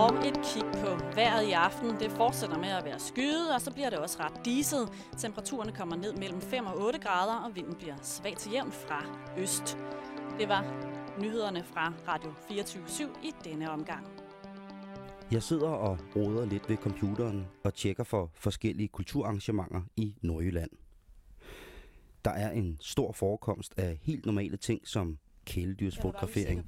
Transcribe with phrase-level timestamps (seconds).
[0.00, 1.90] Og et kig på vejret i aften.
[2.00, 4.88] Det fortsætter med at være skyet, og så bliver det også ret diset.
[5.18, 9.04] Temperaturerne kommer ned mellem 5 og 8 grader, og vinden bliver svag til jævn fra
[9.38, 9.78] øst.
[10.38, 10.62] Det var
[11.20, 14.06] nyhederne fra Radio 24 i denne omgang.
[15.32, 20.70] Jeg sidder og roder lidt ved computeren og tjekker for forskellige kulturarrangementer i Nordjylland.
[22.24, 26.66] Der er en stor forekomst af helt normale ting som kæledyrsfotografering,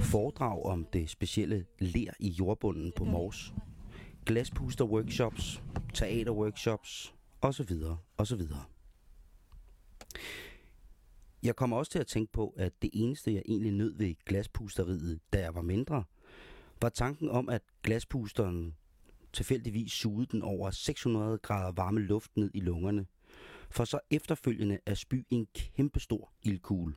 [0.00, 3.54] foredrag om det specielle ler i jordbunden på Mors,
[4.30, 5.62] glaspuster-workshops,
[5.94, 7.76] teater-workshops osv.
[8.18, 8.40] osv.
[11.42, 15.20] Jeg kommer også til at tænke på, at det eneste, jeg egentlig nød ved glaspusteriet,
[15.32, 16.04] da jeg var mindre,
[16.82, 18.74] var tanken om, at glaspusteren
[19.32, 23.06] tilfældigvis sugede den over 600 grader varme luft ned i lungerne,
[23.70, 26.94] for så efterfølgende at spy en kæmpestor ildkugle.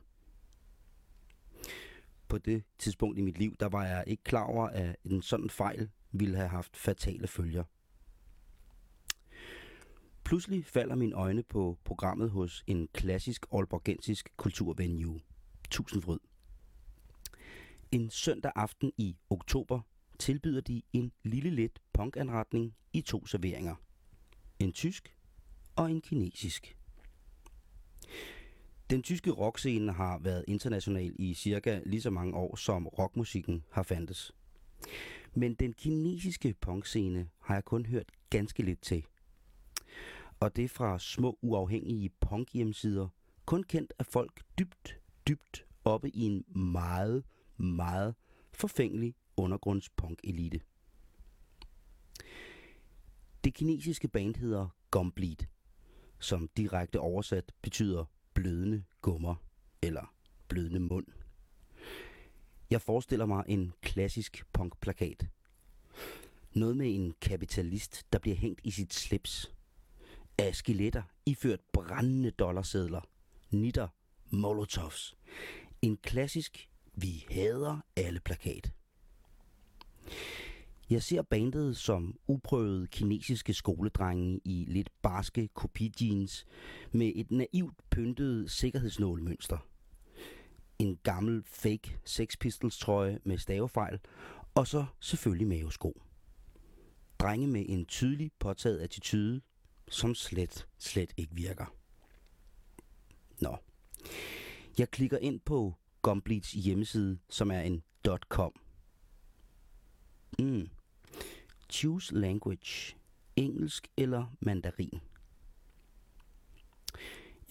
[2.28, 5.50] På det tidspunkt i mit liv, der var jeg ikke klar over, at en sådan
[5.50, 7.64] fejl ville have haft fatale følger.
[10.24, 15.20] Pludselig falder mine øjne på programmet hos en klassisk aalborgensisk kulturvenue,
[15.70, 16.18] Tusindfryd.
[17.92, 19.80] En søndag aften i oktober
[20.18, 23.74] tilbyder de en lille let punkanretning i to serveringer.
[24.58, 25.16] En tysk
[25.76, 26.76] og en kinesisk.
[28.90, 33.82] Den tyske rockscene har været international i cirka lige så mange år, som rockmusikken har
[33.82, 34.32] fandtes.
[35.34, 39.06] Men den kinesiske punkscene har jeg kun hørt ganske lidt til.
[40.40, 43.08] Og det er fra små uafhængige punk hjemmesider,
[43.44, 47.24] kun kendt af folk dybt, dybt oppe i en meget,
[47.56, 48.14] meget
[48.52, 50.60] forfængelig undergrundspunk-elite.
[53.44, 55.46] Det kinesiske band hedder Gumbleed,
[56.18, 58.04] som direkte oversat betyder
[58.36, 59.34] blødende gummer
[59.82, 60.14] eller
[60.48, 61.06] blødende mund.
[62.70, 65.26] Jeg forestiller mig en klassisk punkplakat.
[66.52, 69.52] Noget med en kapitalist, der bliver hængt i sit slips.
[70.38, 73.00] Af skeletter iført brændende dollarsedler.
[73.50, 73.88] Nitter,
[74.30, 75.16] molotovs.
[75.82, 78.72] En klassisk, vi hader alle plakat.
[80.90, 86.46] Jeg ser bandet som uprøvede kinesiske skoledrenge i lidt barske kopijeans
[86.92, 89.58] med et naivt pyntet sikkerhedsnålmønster.
[90.78, 94.00] En gammel fake Sex Pistols trøje med stavefejl,
[94.54, 96.00] og så selvfølgelig mavesko.
[97.18, 99.40] Drenge med en tydelig påtaget attitude,
[99.88, 101.74] som slet, slet ikke virker.
[103.40, 103.56] Nå.
[104.78, 107.82] Jeg klikker ind på Gumbleeds hjemmeside, som er en
[108.28, 108.65] .com.
[110.38, 110.68] Mm.
[111.70, 112.96] Choose language.
[113.36, 115.00] Engelsk eller mandarin.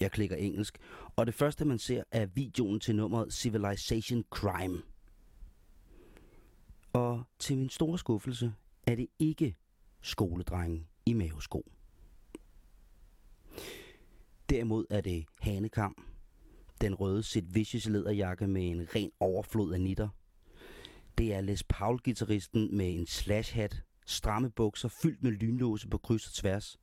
[0.00, 0.78] Jeg klikker engelsk,
[1.16, 4.82] og det første man ser er videoen til nummeret Civilization Crime.
[6.92, 8.52] Og til min store skuffelse
[8.86, 9.56] er det ikke
[10.00, 11.70] skoledrengen i mavesko.
[14.50, 16.06] Derimod er det Hanekam,
[16.80, 20.08] den røde sit Vicious lederjakke med en ren overflod af nitter.
[21.18, 26.32] Det er Les Paul-gitarristen med en slash-hat, stramme bukser fyldt med lynlåse på kryds og
[26.32, 26.78] tværs.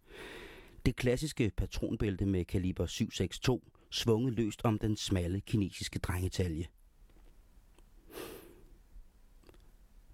[0.85, 6.67] Det klassiske patronbælte med kaliber 762 svunget løst om den smalle kinesiske drengetalje.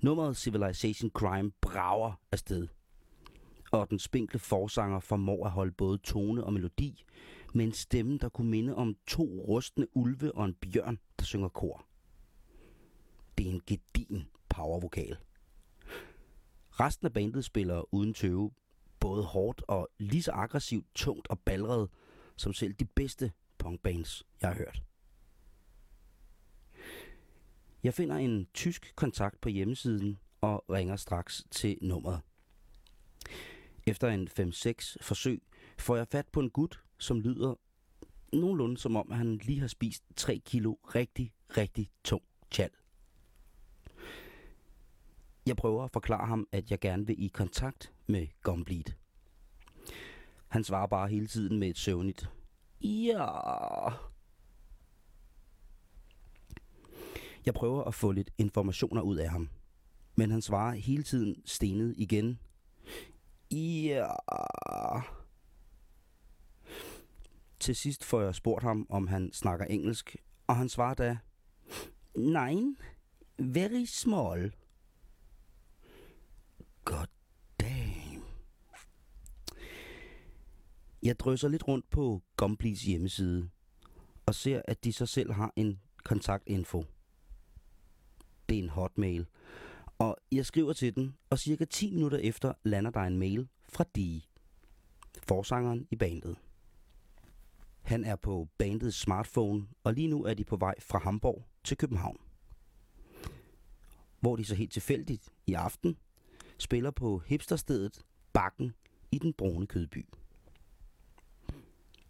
[0.02, 2.68] Nummeret Civilization Crime brager afsted.
[3.72, 7.04] Og den spinkle forsanger formår at holde både tone og melodi,
[7.54, 11.50] med en stemme, der kunne minde om to rustne ulve og en bjørn, der synger
[11.50, 11.89] kor.
[13.40, 15.18] Det er en gedin powervokal.
[16.70, 18.52] Resten af bandet spiller uden tøve,
[19.00, 21.90] både hårdt og lige så aggressivt, tungt og ballret,
[22.36, 24.84] som selv de bedste punkbands, jeg har hørt.
[27.84, 32.22] Jeg finder en tysk kontakt på hjemmesiden og ringer straks til nummeret.
[33.88, 35.42] Efter en 5-6 forsøg
[35.78, 37.56] får jeg fat på en gut, som lyder
[38.34, 42.70] nogenlunde som om, han lige har spist 3 kilo rigtig, rigtig tung chal.
[45.48, 48.94] Jeg prøver at forklare ham, at jeg gerne vil i kontakt med Gumbleed.
[50.48, 52.30] Han svarer bare hele tiden med et søvnigt.
[52.82, 53.28] Ja.
[57.46, 59.50] Jeg prøver at få lidt informationer ud af ham.
[60.16, 62.40] Men han svarer hele tiden stenet igen.
[63.52, 64.08] Ja.
[67.60, 70.16] Til sidst får jeg spurgt ham, om han snakker engelsk,
[70.48, 71.18] og han svarer da,
[72.16, 72.78] Nein,
[73.40, 74.54] very small.
[76.90, 77.08] God
[77.60, 78.24] damn.
[81.04, 83.50] Jeg drøser lidt rundt på Gumblees hjemmeside
[84.26, 86.86] og ser, at de så selv har en kontaktinfo.
[88.50, 89.26] Det er en hotmail,
[89.98, 93.86] Og jeg skriver til den, og cirka 10 minutter efter lander der en mail fra
[93.96, 94.22] Dee,
[95.28, 96.38] forsangeren i bandet.
[97.82, 101.78] Han er på bandets smartphone, og lige nu er de på vej fra Hamburg til
[101.78, 102.18] København.
[104.20, 105.98] Hvor de så helt tilfældigt i aften
[106.60, 108.02] spiller på hipsterstedet
[108.34, 108.74] Bakken
[109.12, 110.06] i den brune kødby.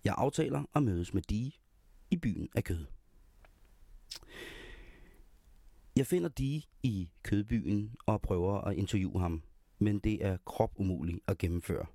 [0.04, 1.51] Jeg aftaler at mødes med Dee
[2.12, 2.86] i byen af kød.
[5.96, 9.44] Jeg finder Dee i kødbyen og prøver at interviewe ham,
[9.80, 11.86] men det er krop umuligt at gennemføre.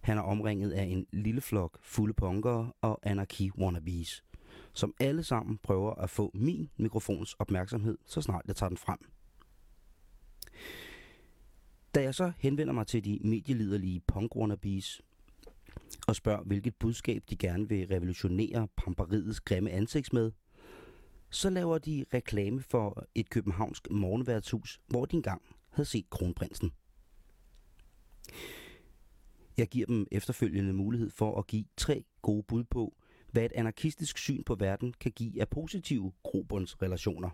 [0.00, 4.24] Han er omringet af en lille flok fulde punkere og anarki-wannabes,
[4.72, 8.98] som alle sammen prøver at få min mikrofons opmærksomhed, så snart jeg tager den frem.
[11.94, 15.02] Da jeg så henvender mig til de medieliderlige punk wannabes
[16.06, 20.32] og spørger, hvilket budskab de gerne vil revolutionere pamperiets grimme ansigt med,
[21.30, 26.72] så laver de reklame for et københavnsk morgenværtshus, hvor de engang havde set kronprinsen.
[29.56, 32.96] Jeg giver dem efterfølgende mulighed for at give tre gode bud på,
[33.30, 37.30] hvad et anarkistisk syn på verden kan give af positive grobundsrelationer.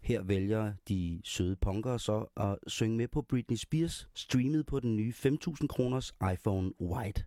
[0.00, 4.96] Her vælger de søde punkere så at synge med på Britney Spears, streamet på den
[4.96, 7.24] nye 5.000 kroners iPhone White.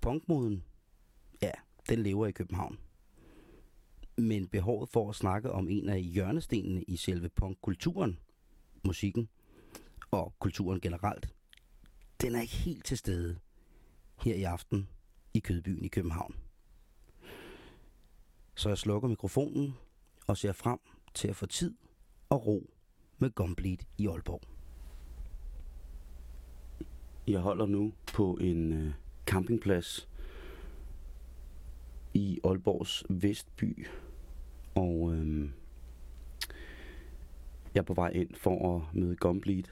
[0.00, 0.64] Punkmoden,
[1.42, 1.50] ja,
[1.88, 2.78] den lever i København.
[4.16, 8.18] Men behovet for at snakke om en af hjørnestenene i selve punkkulturen,
[8.84, 9.28] musikken
[10.10, 11.28] og kulturen generelt,
[12.20, 13.38] den er ikke helt til stede
[14.18, 14.88] her i aften
[15.34, 16.34] i Kødbyen i København.
[18.54, 19.74] Så jeg slukker mikrofonen
[20.26, 20.78] og ser frem
[21.14, 21.74] til at få tid
[22.30, 22.70] og ro
[23.18, 24.40] med Gumbleed i Aalborg.
[27.26, 28.92] Jeg holder nu på en øh,
[29.26, 30.08] campingplads
[32.14, 33.86] i Aalborgs Vestby,
[34.74, 35.52] og øhm,
[37.74, 39.64] jeg er på vej ind for at møde Gumbleed,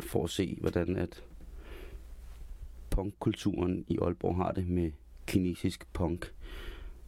[0.00, 1.24] for at se, hvordan at
[2.90, 4.92] punkkulturen i Aalborg har det med
[5.26, 6.34] kinesisk punk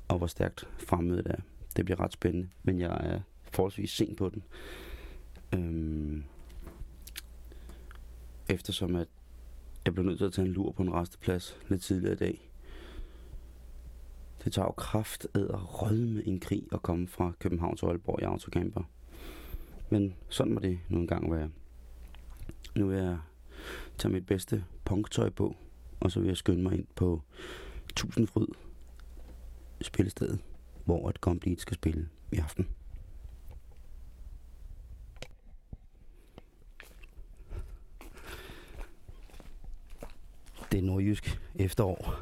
[0.08, 1.40] og hvor stærkt fremmødet er.
[1.76, 3.20] Det bliver ret spændende, men jeg er
[3.52, 4.42] forholdsvis sent på den.
[5.54, 6.24] Øhm,
[8.48, 9.08] eftersom at
[9.84, 12.50] jeg blev nødt til at tage en lur på en resteplads lidt tidligere i dag.
[14.44, 18.22] Det tager jo kraft ad at rødme en krig og komme fra København til Aalborg
[18.22, 18.82] i autocamper.
[19.90, 21.50] Men sådan må det nu engang være.
[22.76, 23.18] Nu vil jeg
[23.98, 25.56] tage mit bedste punktøj på,
[26.00, 27.22] og så vil jeg skynde mig ind på
[27.96, 28.46] Tusindfryd
[29.84, 30.40] spillestedet,
[30.84, 32.68] hvor et Complete skal spille i aften.
[40.72, 42.14] Det er nordjysk efterår,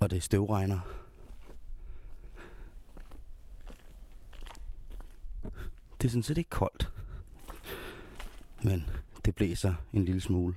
[0.00, 0.80] og det støvregner.
[6.00, 6.92] Det er sådan set ikke koldt,
[8.62, 8.84] men
[9.24, 10.54] det blæser en lille smule.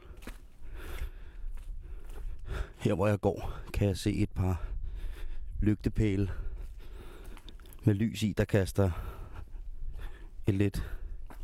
[2.78, 4.71] Her hvor jeg går, kan jeg se et par
[5.62, 6.32] lygtepæle
[7.84, 8.92] med lys i, der kaster
[10.48, 10.92] et lidt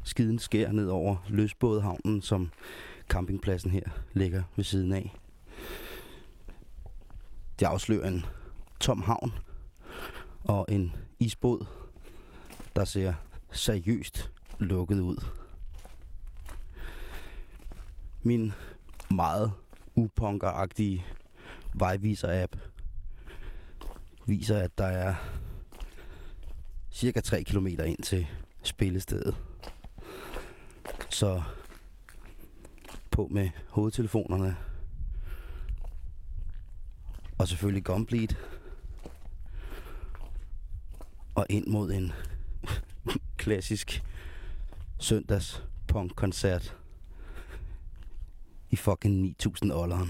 [0.03, 2.51] skiden skær ned over løsbådhavnen, som
[3.09, 3.83] campingpladsen her
[4.13, 5.15] ligger ved siden af.
[7.59, 8.25] Det afslører en
[8.79, 9.31] tom havn
[10.43, 11.65] og en isbåd,
[12.75, 13.13] der ser
[13.51, 15.23] seriøst lukket ud.
[18.23, 18.53] Min
[19.11, 19.51] meget
[19.95, 21.05] upunkeragtige
[21.73, 22.55] vejviser-app
[24.27, 25.15] viser, at der er
[26.91, 28.27] cirka 3 km ind til
[28.63, 29.35] spillestedet.
[31.09, 31.43] Så
[33.11, 34.57] på med hovedtelefonerne.
[37.37, 38.35] Og selvfølgelig Gumbleed.
[41.35, 42.11] Og ind mod en
[43.37, 44.03] klassisk
[44.99, 46.77] søndags punk-koncert
[48.69, 50.07] i fucking 9000 dollars.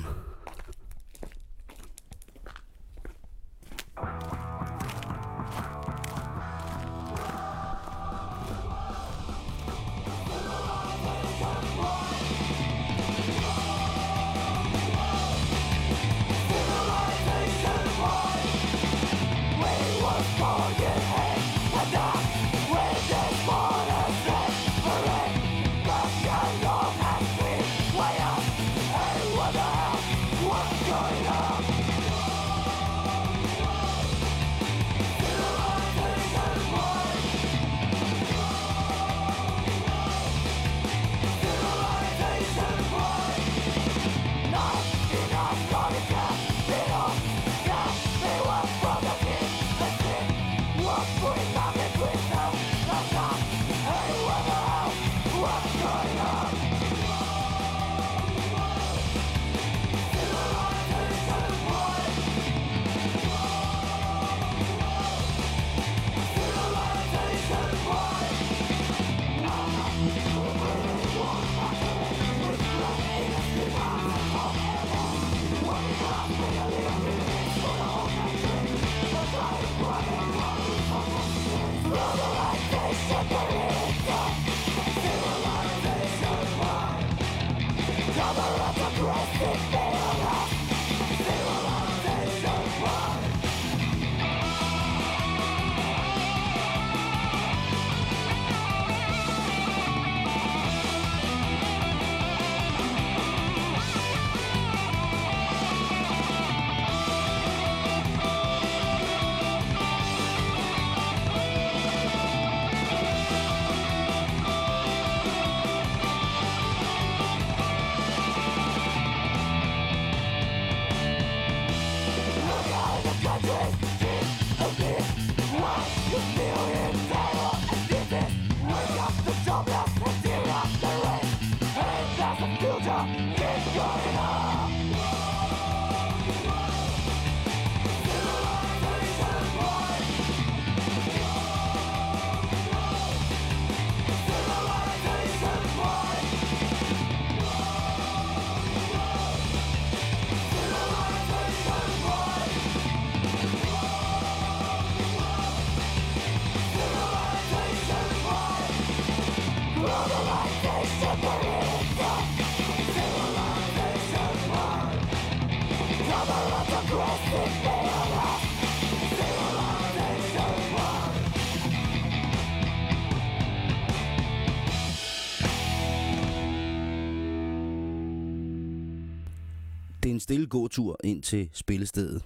[180.08, 182.24] Det er en stille gåtur ind til spillestedet.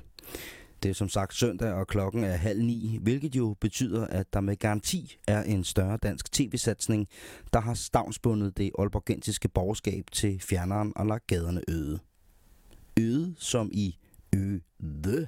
[0.84, 4.42] Det er som sagt søndag, og klokken er halv ni, hvilket jo betyder, at der
[4.42, 7.08] med garanti er en større dansk tv-satsning,
[7.54, 12.00] der har stavnsbundet det olborgensiske borgerskab til fjerneren og lagt gaderne øde.
[13.00, 13.98] Øde som i
[14.36, 15.28] øde.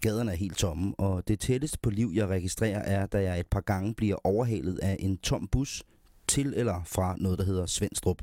[0.00, 3.46] Gaderne er helt tomme, og det tætteste på liv, jeg registrerer, er, da jeg et
[3.46, 5.82] par gange bliver overhalet af en tom bus
[6.28, 8.22] til eller fra noget, der hedder Svendstrup.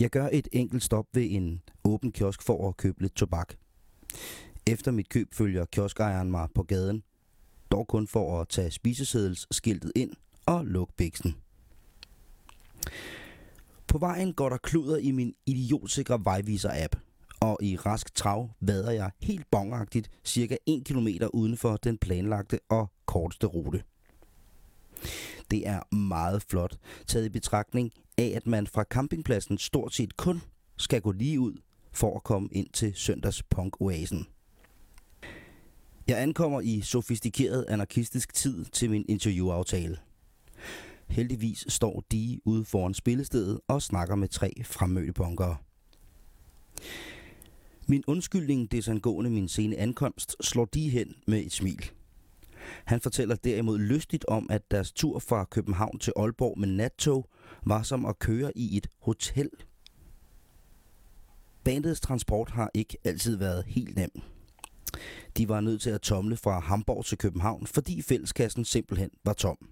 [0.00, 3.54] Jeg gør et enkelt stop ved en åben kiosk for at købe lidt tobak.
[4.66, 7.02] Efter mit køb følger kioskejeren mig på gaden,
[7.70, 10.12] dog kun for at tage spisesedelsskiltet ind
[10.46, 11.36] og lukke biksen.
[13.86, 16.96] På vejen går der kluder i min idiotsikre vejviser-app,
[17.40, 22.58] og i rask trav vader jeg helt bongagtigt cirka 1 km uden for den planlagte
[22.68, 23.82] og korteste rute.
[25.50, 30.42] Det er meget flot, taget i betragtning af, at man fra campingpladsen stort set kun
[30.76, 31.52] skal gå lige ud
[31.92, 34.26] for at komme ind til søndags punk-oasen.
[36.08, 39.96] Jeg ankommer i sofistikeret anarkistisk tid til min interviewaftale.
[41.08, 45.56] Heldigvis står de ude foran spillestedet og snakker med tre fremmødte punkere.
[47.86, 51.90] Min undskyldning desangående min sene ankomst slår de hen med et smil.
[52.84, 57.28] Han fortæller derimod lystigt om, at deres tur fra København til Aalborg med nattog
[57.68, 59.50] var som at køre i et hotel.
[61.64, 64.10] Bandets transport har ikke altid været helt nem.
[65.36, 69.68] De var nødt til at tomle fra Hamburg til København, fordi fælleskassen simpelthen var tom.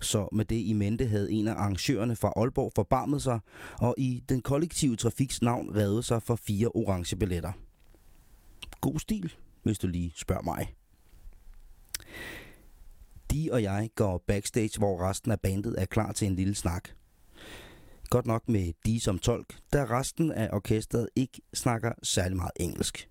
[0.00, 3.40] Så med det i mente havde en af arrangørerne fra Aalborg forbarmet sig,
[3.78, 7.52] og i den kollektive trafiks navn reddet sig for fire orange billetter.
[8.80, 10.74] God stil, hvis du lige spørger mig.
[13.30, 16.88] De og jeg går backstage, hvor resten af bandet er klar til en lille snak.
[18.10, 23.08] Godt nok med de som tolk, da resten af orkestret ikke snakker særlig meget engelsk.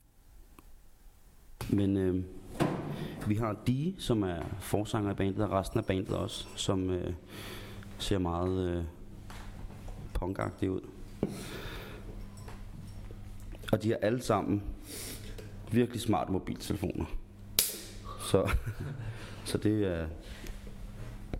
[1.69, 2.23] Men øh,
[3.27, 7.13] vi har de, som er forsanger i bandet, og resten af bandet også, som øh,
[7.97, 8.83] ser meget øh,
[10.13, 10.81] punkagtige ud.
[13.71, 14.63] Og de har alle sammen
[15.71, 17.05] virkelig smarte mobiltelefoner.
[18.19, 18.49] Så,
[19.49, 20.05] så det er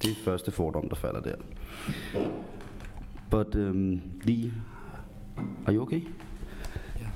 [0.02, 1.36] det er første fordom, der falder der.
[3.30, 4.54] But um, Lee,
[5.66, 6.02] are you okay?
[7.00, 7.12] Yeah.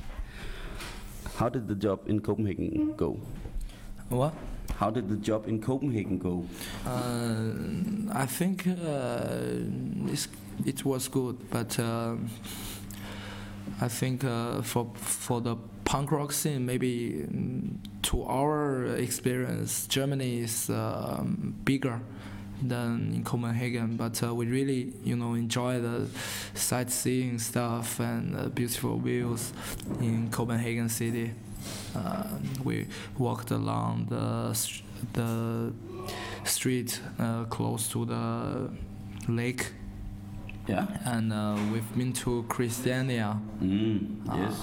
[1.36, 3.20] How did the job in Copenhagen go?
[4.10, 4.34] What?
[4.76, 6.46] How did the job in Copenhagen go?
[6.86, 9.46] Uh, I think uh,
[10.66, 12.16] it was good, but uh,
[13.82, 15.56] I think uh, for for the
[15.86, 22.00] punk rock scene, maybe mm, to our experience, Germany is um, bigger
[22.62, 23.98] than in Copenhagen.
[23.98, 26.08] But uh, we really, you know, enjoy the
[26.54, 29.52] sightseeing stuff and uh, beautiful views
[30.00, 31.32] in Copenhagen city.
[31.96, 32.24] Uh,
[32.64, 32.88] we
[33.18, 34.54] walked along the
[35.14, 35.74] the
[36.46, 38.70] street uh, close to the
[39.28, 39.72] lake,
[40.68, 40.88] Yeah.
[41.06, 43.38] and uh, we've been to Christiania.
[43.62, 44.56] Mm, yes.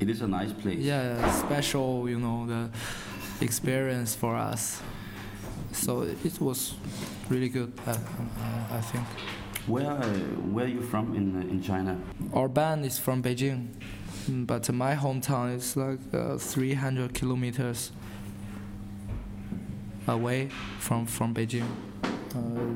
[0.00, 0.78] It is a nice place.
[0.78, 2.70] Yeah, special, you know, the
[3.44, 4.80] experience for us.
[5.72, 6.74] So it was
[7.28, 7.96] really good, uh, uh,
[8.76, 9.04] I think.
[9.66, 9.84] Where
[10.54, 11.96] Where are you from in in China?
[12.32, 13.68] Our band is from Beijing,
[14.28, 17.92] but my hometown is like uh, 300 kilometers
[20.06, 21.66] away from from Beijing.
[22.34, 22.74] Uh,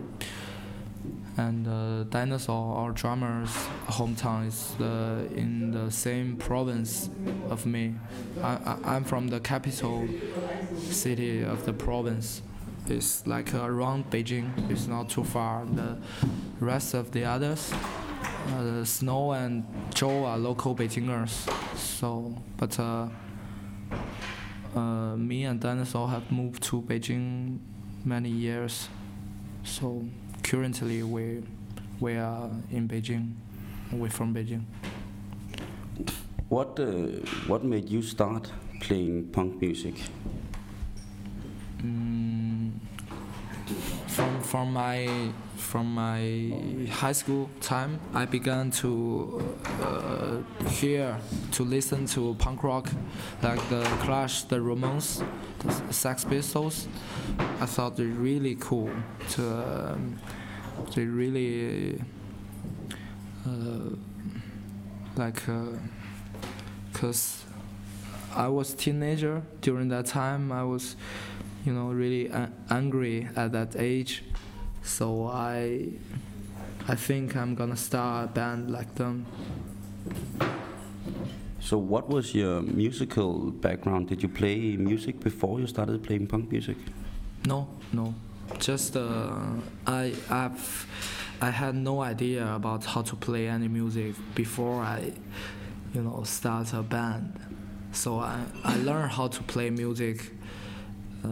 [1.36, 3.50] and uh, Dinosaur, our drummer's
[3.86, 7.08] hometown, is uh, in the same province
[7.48, 7.94] of me.
[8.42, 10.06] I, I'm from the capital
[10.76, 12.42] city of the province.
[12.86, 14.70] It's like around Beijing.
[14.70, 15.64] It's not too far.
[15.64, 15.96] The
[16.60, 17.72] rest of the others,
[18.48, 21.48] uh, Snow and Joe are local Beijingers.
[21.76, 23.08] So, but uh,
[24.74, 27.58] uh, me and Dinosaur have moved to Beijing
[28.04, 28.88] many years.
[29.64, 30.04] So
[30.52, 31.42] currently we
[31.98, 33.32] we are in Beijing.
[33.90, 34.64] We're from Beijing.
[36.50, 36.84] What uh,
[37.46, 39.94] what made you start playing punk music?
[41.82, 42.72] Mm,
[44.08, 46.20] from from my from my
[46.90, 50.36] high school time, I began to uh,
[50.68, 51.16] hear
[51.52, 52.90] to listen to punk rock,
[53.42, 55.24] like the Clash, the Ramones,
[55.60, 56.88] the Sex Pistols.
[57.38, 58.90] I thought they're really cool.
[59.30, 60.18] To um,
[60.94, 62.00] they really
[63.46, 63.96] uh,
[65.16, 65.42] like
[66.92, 67.44] because
[68.34, 70.52] I was teenager during that time.
[70.52, 70.96] I was
[71.64, 72.30] you know really
[72.70, 74.24] angry at that age.
[74.82, 75.88] So i
[76.88, 79.26] i think i'm gonna start a band like them.
[81.60, 84.08] So what was your musical background?
[84.08, 86.76] Did you play music before you started playing punk music?
[87.46, 88.14] No no
[88.58, 89.34] just uh,
[89.86, 90.86] i i've
[91.40, 95.12] i had no idea about how to play any music before i
[95.94, 97.38] you know start a band
[97.92, 100.32] so i i learned how to play music
[101.24, 101.28] uh,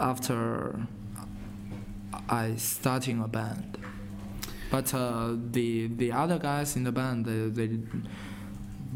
[0.00, 0.86] after
[2.28, 3.78] I starting a band.
[4.70, 7.78] But uh, the the other guys in the band they, they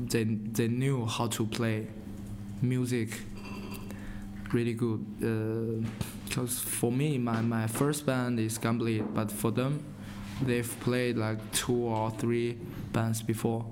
[0.06, 1.86] they they knew how to play
[2.62, 3.20] music
[4.52, 5.04] really good.
[6.28, 9.82] Because for me, my, my first band is Complete, but for them,
[10.42, 12.58] they've played like two or three
[12.92, 13.64] bands before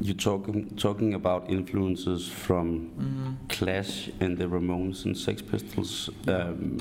[0.00, 3.48] you're talking talking about influences from mm.
[3.48, 6.10] Clash and the Ramones and Sex Pistols.
[6.26, 6.78] Um,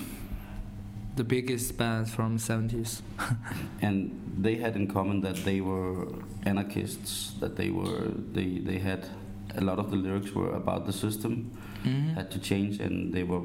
[1.16, 3.02] the biggest bands from 70s.
[3.82, 6.08] and they had in common that they were
[6.44, 7.34] anarchists.
[7.40, 9.08] That they were they they had
[9.56, 11.52] a lot of the lyrics were about the system
[11.84, 12.13] mm-hmm.
[12.15, 13.41] had to change, and they were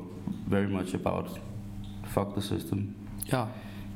[0.46, 1.38] very much about
[2.04, 2.94] fuck the system.
[3.26, 3.48] Yeah.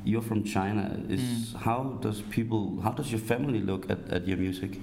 [0.05, 0.99] You're from China.
[1.07, 1.55] Is mm.
[1.61, 4.79] how does people how does your family look at, at your music?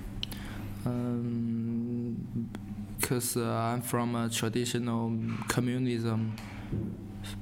[2.98, 5.12] because um, uh, I'm from a traditional
[5.48, 6.36] communism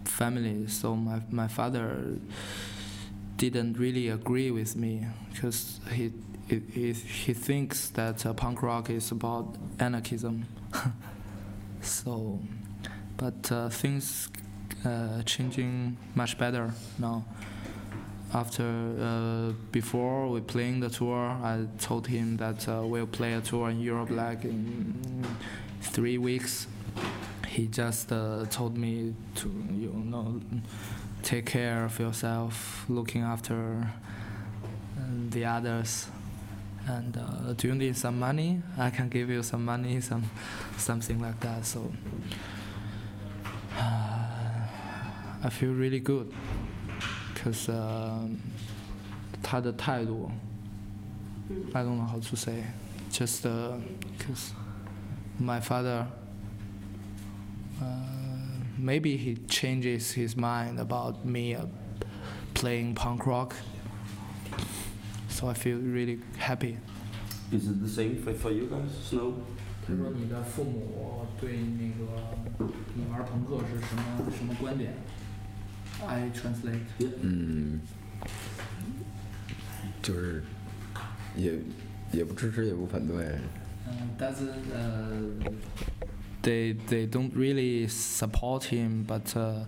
[0.04, 2.18] family, so my my father
[3.36, 6.12] didn't really agree with me because he,
[6.48, 10.46] he he he thinks that uh, punk rock is about anarchism.
[11.82, 12.38] so,
[13.16, 14.28] but uh, things
[14.84, 17.24] uh, changing much better now
[18.34, 18.64] after
[19.00, 23.70] uh, before we playing the tour, I told him that uh, we'll play a tour
[23.70, 25.24] in Europe like in
[25.80, 26.66] three weeks.
[27.46, 30.40] He just uh, told me to you know
[31.22, 33.90] take care of yourself, looking after
[35.30, 36.08] the others
[36.87, 38.61] And uh, do you need some money?
[38.77, 40.23] I can give you some money, some
[40.77, 41.65] something like that.
[41.65, 41.91] So
[45.45, 46.33] I feel really good.
[47.43, 48.27] because uh,
[49.41, 50.31] 他的态度，
[51.73, 52.63] I don't know how to say,
[53.11, 56.07] just because uh, my father,
[57.81, 57.85] uh,
[58.77, 61.65] maybe he changes his mind about me uh,
[62.53, 63.53] playing punk rock,
[65.37, 66.77] so I feel really happy.
[67.51, 69.33] Is it the same for for you guys, Snow?
[69.85, 72.05] 他说：“你的父母对那个
[72.95, 74.93] 你玩朋克是什么什么观点？”
[76.07, 76.87] I translate.
[77.21, 77.81] 嗯，
[80.01, 80.43] 就是
[81.35, 81.59] 也
[82.11, 83.37] 也不支持也不反对。
[83.87, 85.53] 嗯，doesn't uh,
[86.41, 89.65] they they don't really support him, but uh,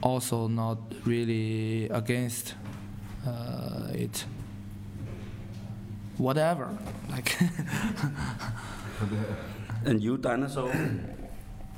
[0.00, 2.54] also not really against
[3.26, 4.24] uh, it.
[6.18, 6.68] Whatever,
[7.10, 7.36] like.
[9.84, 10.70] and you, dinosaur,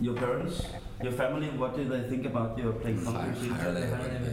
[0.01, 0.63] your parents.
[1.03, 3.53] Your family, what do they think about your playing punk music?
[3.53, 4.31] 还是那个问题。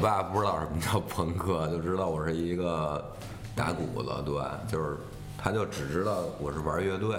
[0.00, 3.16] 爸不知道什么叫朋克，就知道我是一个
[3.54, 4.34] 打鼓的，对，
[4.70, 4.98] 就是
[5.38, 7.16] 他就只知道我是玩乐队。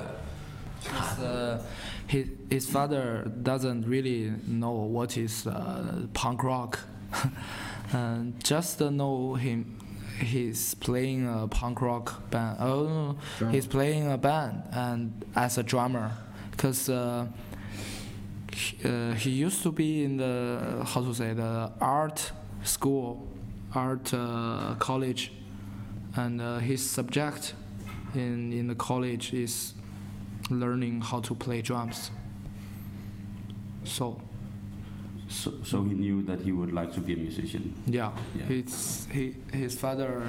[0.83, 1.59] His, uh,
[2.07, 6.79] his, his father doesn't really know what is uh, punk rock.
[7.93, 9.77] and just know him
[10.20, 12.56] he's playing a punk rock band.
[12.60, 13.16] Oh,
[13.50, 16.12] he's playing a band and as a drummer,
[16.50, 17.26] because uh,
[18.84, 22.32] uh, he used to be in the how to say the art
[22.64, 23.26] school,
[23.74, 25.32] art uh, college,
[26.16, 27.54] and uh, his subject
[28.14, 29.74] in in the college is
[30.50, 32.10] learning how to play drums.
[33.84, 34.20] So
[35.31, 37.73] So, so he knew that he would like to be a musician.
[37.85, 38.45] Yeah, yeah.
[38.45, 40.21] His, he, his father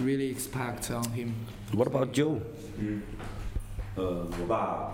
[0.00, 1.34] really expect on him.
[1.74, 2.40] What about Joe?
[2.78, 3.02] Mm.
[3.96, 4.92] 呃，我爸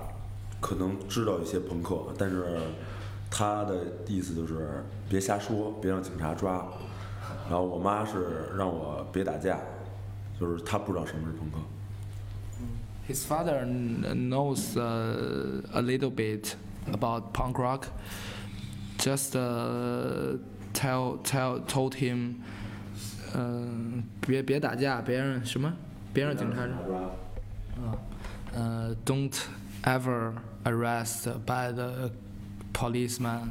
[0.60, 2.58] 可能知道一些朋克，但是
[3.30, 6.66] 他的意思就是别瞎说，别让警察抓。
[7.48, 9.60] 然后我妈是让我别打架，
[10.40, 11.58] 就是他不知道什么是朋克。
[13.08, 16.54] His father kn- knows uh, a little bit
[16.92, 17.86] about punk rock.
[18.98, 20.38] Just uh,
[20.72, 22.36] tell tell told him,
[23.34, 23.66] 呃，
[24.20, 25.72] 别别打架，别让什么，
[26.12, 27.10] 别让警察抓。
[28.54, 29.34] 呃，don't
[29.82, 32.10] ever arrest by the
[32.72, 33.50] policeman.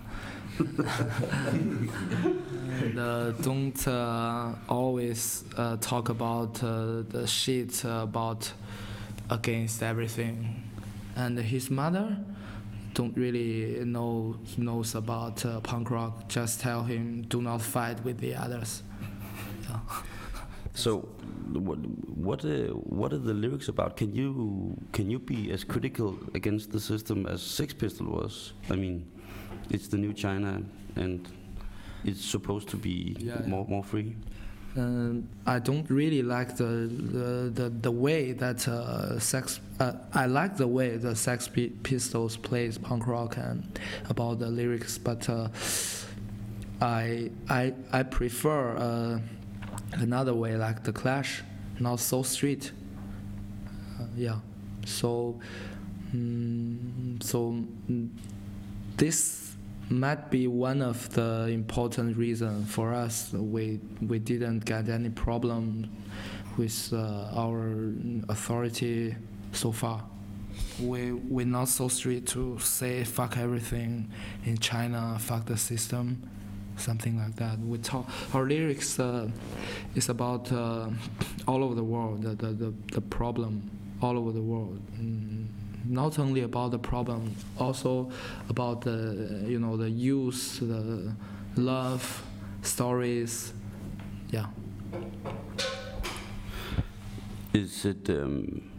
[2.81, 8.51] and uh, don't uh, always uh, talk about uh, the shit about
[9.29, 10.61] against everything.
[11.15, 12.17] And his mother
[12.96, 16.28] don't really know knows about uh, punk rock.
[16.28, 18.82] Just tell him do not fight with the others.
[19.68, 19.80] Yeah.
[20.74, 20.90] So,
[21.52, 21.78] what
[22.26, 23.96] what uh, what are the lyrics about?
[23.96, 24.30] Can you
[24.92, 28.52] can you be as critical against the system as Sex Pistol was?
[28.70, 28.96] I mean,
[29.70, 30.62] it's the new China,
[30.96, 31.26] and
[32.04, 33.48] it's supposed to be Yeah, yeah.
[33.48, 34.14] more more free.
[34.76, 39.60] Um, I don't really like the the, the, the way that uh, Sex.
[39.80, 41.48] Uh, I like the way the Sex
[41.82, 43.78] Pistols plays punk rock and
[44.10, 45.48] about the lyrics, but uh,
[46.80, 49.18] I I I prefer uh,
[49.92, 51.42] another way like the Clash,
[51.80, 52.72] not so street.
[53.98, 54.36] Uh, yeah,
[54.84, 55.40] so
[56.14, 58.08] mm, so mm,
[58.98, 59.45] this
[59.88, 63.32] might be one of the important reason for us.
[63.32, 65.88] We we didn't get any problem
[66.56, 67.92] with uh, our
[68.28, 69.14] authority
[69.52, 70.04] so far.
[70.80, 74.10] We we're not so strict to say fuck everything
[74.44, 76.28] in China fuck the system
[76.76, 77.58] something like that.
[77.58, 79.28] We talk our lyrics uh,
[79.94, 80.88] is about uh,
[81.46, 83.70] all over the world the, the, the, the problem
[84.02, 84.80] all over the world.
[84.98, 85.46] Mm,
[85.88, 88.10] not only about the problem, also
[88.48, 91.14] about the you know the youth, the
[91.56, 92.22] love
[92.62, 93.52] stories.
[94.30, 94.46] Yeah.
[97.52, 98.10] Is it?
[98.10, 98.70] Um,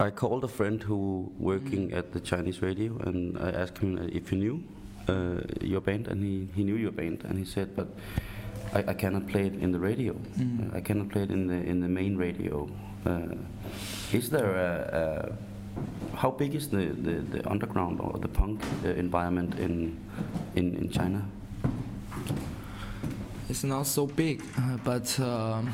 [0.00, 4.28] I called a friend who working at the Chinese radio, and I asked him if
[4.28, 4.62] he knew
[5.08, 7.88] uh, your band, and he, he knew your band, and he said, but
[8.72, 10.12] I, I cannot play it in the radio.
[10.12, 10.74] Mm.
[10.74, 12.68] I cannot play it in the in the main radio.
[13.06, 13.34] Uh,
[14.12, 15.47] is there a, a
[16.14, 19.98] how big is the, the, the underground or the punk uh, environment in
[20.56, 21.24] in, in China?
[23.48, 25.72] It's not so big, uh, but um,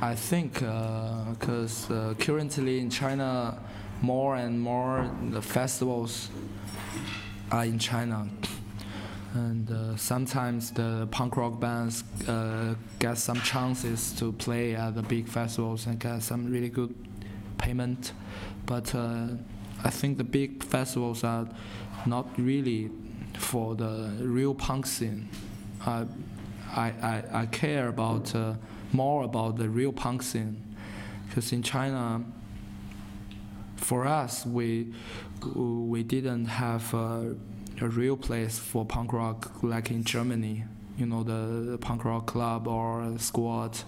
[0.00, 3.58] I think because uh, currently in China,
[4.00, 6.30] more and more the festivals
[7.50, 8.26] are in China,
[9.34, 15.02] and uh, sometimes the punk rock bands uh, get some chances to play at the
[15.02, 16.94] big festivals and get some really good
[17.60, 18.12] payment.
[18.66, 19.28] But uh,
[19.84, 21.46] I think the big festivals are
[22.06, 22.90] not really
[23.38, 25.28] for the real punk scene.
[25.86, 26.06] I,
[26.74, 28.54] I, I, I care about uh,
[28.92, 30.56] more about the real punk scene,
[31.26, 32.24] because in China,
[33.76, 34.92] for us, we
[35.54, 37.34] we didn't have a,
[37.80, 40.64] a real place for punk rock like in Germany.
[40.98, 43.78] You know, the, the punk rock club or squad,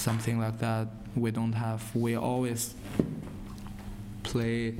[0.00, 0.88] something like that.
[1.14, 1.82] We don't have.
[1.94, 2.74] We always
[4.22, 4.74] play.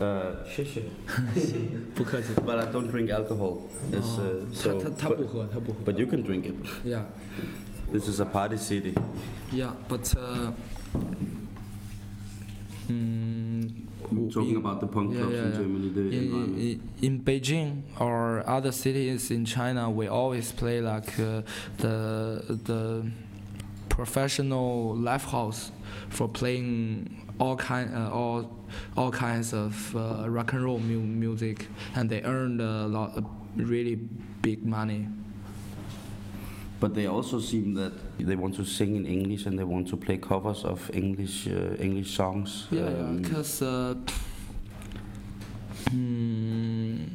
[0.00, 0.34] Uh,
[2.46, 3.68] But I don't drink alcohol.
[3.92, 6.54] It's, uh, so, but, but you can drink it.
[6.84, 7.04] Yeah.
[7.92, 8.94] This is a party city.
[9.52, 10.52] Yeah, but uh,
[12.88, 13.70] mm,
[14.32, 15.52] Talking about the punk Yeah, clubs yeah, in.
[15.54, 16.58] Germany, the in, environment.
[16.58, 21.42] in, in Beijing or other cities in China, we always play like uh,
[21.78, 23.10] the the
[23.90, 25.72] professional live house
[26.08, 28.48] for playing all kind uh, all
[28.96, 33.24] all kinds of uh, rock and roll mu- music, and they earned a lot of
[33.56, 33.96] really
[34.42, 35.06] big money.
[36.80, 39.96] But they also seem that they want to sing in English and they want to
[39.98, 42.68] play covers of English uh, English songs.
[42.70, 43.94] Yeah, Um, because uh,
[45.90, 47.06] mm,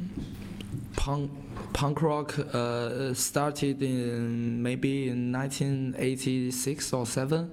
[0.96, 1.30] punk
[1.72, 7.50] punk rock uh, started in maybe in 1986 or seven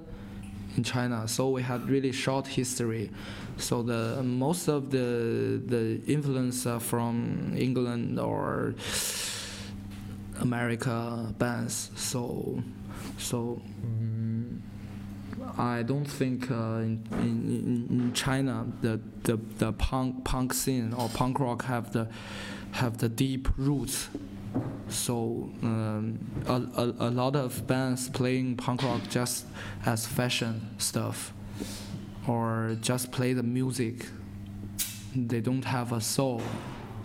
[0.76, 1.26] in China.
[1.28, 3.10] So we had really short history.
[3.56, 8.74] So the most of the the influence are from England or
[10.40, 11.90] America bands.
[11.96, 12.62] So
[13.18, 13.62] so.
[13.84, 14.60] mm,
[15.56, 21.08] I don't think uh, in, in, in China the, the, the punk punk scene or
[21.10, 22.08] punk rock have the
[22.74, 24.08] have the deep roots.
[24.88, 29.46] So um, a, a, a lot of bands playing punk rock just
[29.86, 31.32] as fashion stuff.
[32.26, 34.06] or just play the music.
[35.14, 36.40] They don't have a soul.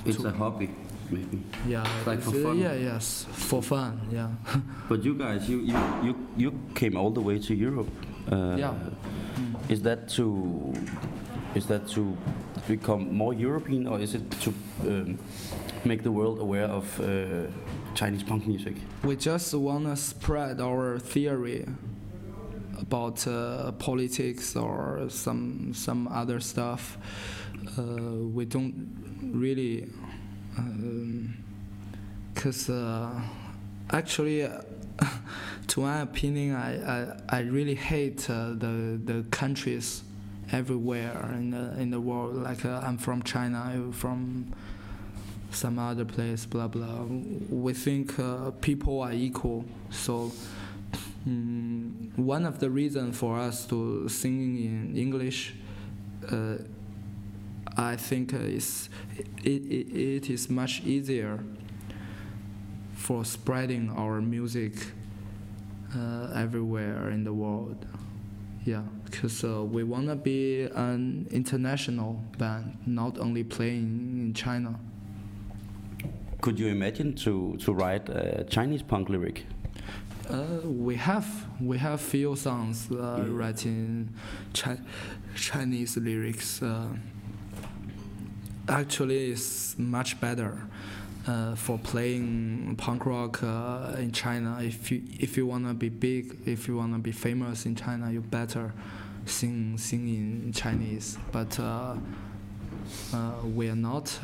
[0.05, 0.69] It's to- a hobby,
[1.11, 1.41] maybe.
[1.67, 2.57] Yeah, like for fun?
[2.59, 3.99] Yeah, yes, for fun.
[4.11, 4.29] Yeah.
[4.89, 7.89] But you guys, you you you, you came all the way to Europe.
[8.31, 8.73] Uh, Yeah.
[9.69, 10.73] Is that to
[11.55, 12.01] is that to
[12.69, 15.17] become more European, or is it to um,
[15.83, 17.47] make the world aware of uh,
[17.95, 18.75] Chinese punk music?
[19.03, 21.65] We just want to spread our theory
[22.79, 26.97] about uh, politics or some some other stuff.
[27.77, 27.81] Uh,
[28.35, 28.73] we don't
[29.33, 29.87] really,
[32.33, 33.21] because uh,
[33.91, 34.61] actually, uh,
[35.67, 36.97] to my opinion, I I,
[37.37, 40.03] I really hate uh, the the countries
[40.51, 42.35] everywhere in the in the world.
[42.35, 44.53] Like uh, I'm from China, you're from
[45.51, 47.03] some other place, blah blah.
[47.49, 50.31] We think uh, people are equal, so
[51.27, 55.55] mm, one of the reasons for us to sing in English,
[56.31, 56.55] uh,
[57.77, 61.43] I think uh, is it, it, it is much easier
[62.93, 64.73] for spreading our music
[65.95, 67.85] uh, everywhere in the world.
[68.69, 74.79] Yeah, because uh, we wanna be an international band, not only playing in China.
[76.41, 79.45] Could you imagine to to write a Chinese punk lyric?
[80.29, 81.25] Uh, we have
[81.59, 84.13] we have few songs uh, writing
[84.53, 84.83] chi-
[85.35, 86.61] Chinese lyrics.
[86.61, 86.89] Uh,
[88.67, 90.61] actually, it's much better
[91.29, 94.57] uh, for playing punk rock uh, in China.
[94.61, 98.21] If you if you wanna be big, if you wanna be famous in China, you
[98.21, 98.73] better
[99.25, 101.17] sing sing in Chinese.
[101.31, 101.95] But uh,
[103.13, 104.17] uh, we are not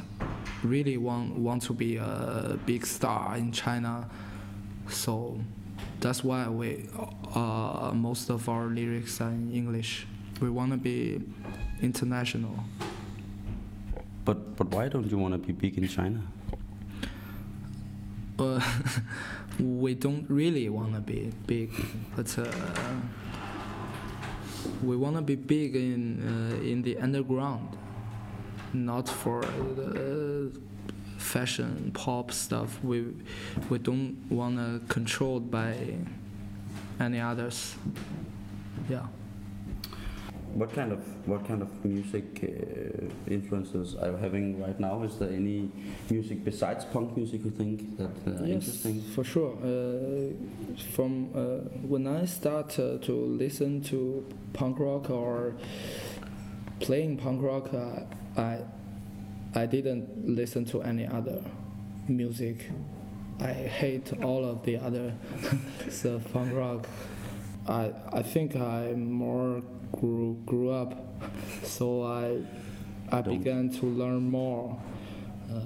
[0.63, 4.09] really want want to be a big star in China,
[4.89, 5.39] so
[5.99, 6.89] that's why we
[7.35, 10.07] uh, most of our lyrics are in English.
[10.41, 11.21] We want to be
[11.81, 12.55] international.
[14.23, 16.21] But but why don't you want to be big in China?
[18.37, 18.59] Uh,
[19.59, 21.71] we don't really want to be big,
[22.15, 22.45] but uh,
[24.83, 27.77] we want to be big in uh, in the underground,
[28.73, 29.43] not for
[31.17, 32.83] fashion pop stuff.
[32.83, 33.05] We
[33.69, 35.95] we don't want to controlled by
[36.99, 37.75] any others.
[38.89, 39.07] Yeah.
[40.55, 45.03] What kind of what kind of music uh, influences are you having right now?
[45.03, 45.69] Is there any
[46.09, 49.01] music besides punk music you think that uh, are interesting?
[49.01, 49.51] for sure.
[49.61, 50.31] Uh,
[50.93, 55.55] from uh, when I start uh, to listen to punk rock or
[56.79, 58.59] playing punk rock, uh, I
[59.53, 61.43] I didn't listen to any other
[62.07, 62.71] music.
[63.41, 65.13] I hate all of the other
[65.89, 66.87] so punk rock.
[67.67, 69.61] I I think I'm more
[69.99, 70.93] grew grew up,
[71.63, 72.41] so I
[73.11, 73.37] I Don't.
[73.37, 74.77] began to learn more.
[75.49, 75.57] Uh,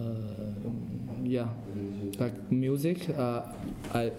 [1.24, 1.48] yeah,
[2.20, 3.10] like music.
[3.18, 3.42] Uh,
[3.94, 4.12] I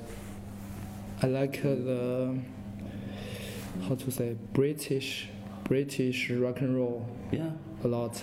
[1.23, 2.39] I like uh, the
[3.89, 5.29] how to say British
[5.65, 7.51] British rock and roll Yeah.
[7.85, 8.23] a lot.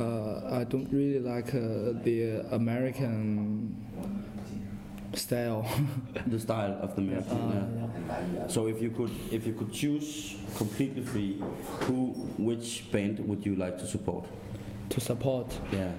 [0.00, 3.57] Uh, I don't really like uh, the American
[5.17, 5.65] style.
[6.27, 7.31] The style of the music.
[7.31, 7.35] Uh,
[8.35, 8.47] yeah.
[8.47, 11.41] So if you could if you could choose completely free,
[11.87, 14.25] who which band would you like to support?
[14.89, 15.47] to support.
[15.71, 15.91] Yeah.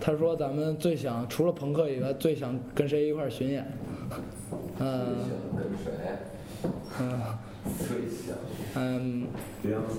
[0.00, 3.64] 他说咱们最想除了朋克以外，最想跟谁一块儿巡演？
[4.78, 5.16] 嗯
[5.56, 5.92] 跟谁？
[7.00, 7.20] 嗯
[7.78, 8.36] 最想
[8.74, 9.26] 嗯，
[9.62, 9.98] 别样子。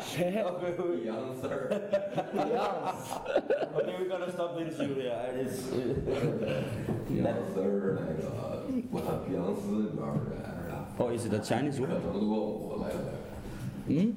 [0.00, 0.44] 谁谁
[1.04, 1.68] 杨四儿。
[3.74, 5.14] Okay, we gotta stop the interview here.
[5.36, 5.70] It's,
[7.14, 8.22] 杨四儿那个，
[8.90, 10.32] 我操，杨思你知道是谁
[10.64, 10.74] 是吧？
[10.98, 11.90] or is it a Chinese 可 word?
[11.90, 12.96] 能多我来的。
[13.88, 14.14] 嗯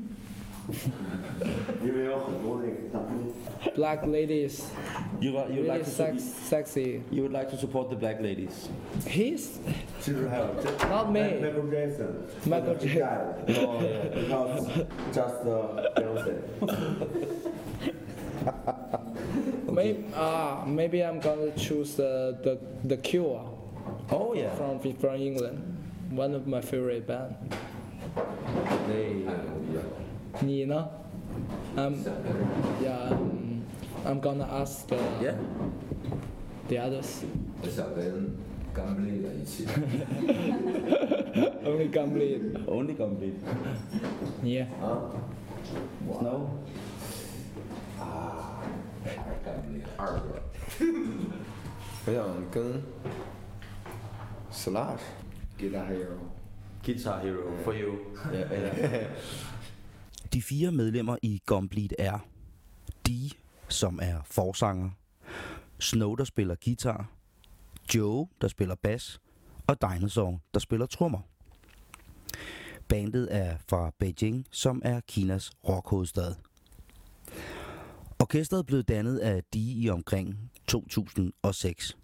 [3.75, 4.71] black ladies.
[5.21, 7.03] You, are, you really like to sex, sexy.
[7.11, 8.69] You would like to support the black ladies.
[9.07, 9.59] He's
[10.07, 11.41] not me.
[11.41, 12.29] Michael Jackson.
[12.47, 13.45] Michael Jackson.
[13.49, 13.79] No,
[14.15, 14.67] because
[15.15, 16.43] just uh, Beyonce.
[18.49, 19.73] okay.
[19.73, 23.49] maybe, uh, ah, maybe I'm gonna choose uh, the the Cure.
[24.11, 24.55] Oh yeah.
[24.57, 25.63] From from England,
[26.11, 27.35] one of my favorite band.
[28.89, 29.25] They.
[30.38, 30.66] 太牛逼了！
[30.66, 30.90] 你呢？
[31.76, 32.46] I'm 想跟人
[32.84, 33.10] yeah.
[33.12, 33.62] um,
[34.06, 35.36] I'm gonna ask the yeah.
[36.68, 37.24] the others.
[37.62, 38.36] 我 想跟
[38.74, 39.66] 甘布利在一起。
[41.64, 42.66] Only complete.
[42.66, 43.40] Only complete.
[44.42, 44.68] 你啊？
[46.22, 46.50] No.
[49.04, 50.42] 还是甘布利二哥。
[52.06, 52.82] 我想跟
[54.52, 55.02] Slash
[55.58, 56.18] Guitar Hero
[56.84, 57.92] Guitar Hero for you.
[58.32, 59.08] Yeah, yeah.
[60.33, 62.19] De fire medlemmer i Gumbleed er
[63.07, 63.31] Dee,
[63.69, 64.91] som er forsanger,
[65.79, 67.11] Snow, der spiller guitar,
[67.95, 69.21] Joe, der spiller bas,
[69.67, 71.21] og Dinosaur, der spiller trommer.
[72.89, 76.35] Bandet er fra Beijing, som er Kinas rockhovedstad.
[78.19, 81.97] Orkestret blev dannet af Dee i omkring 2006.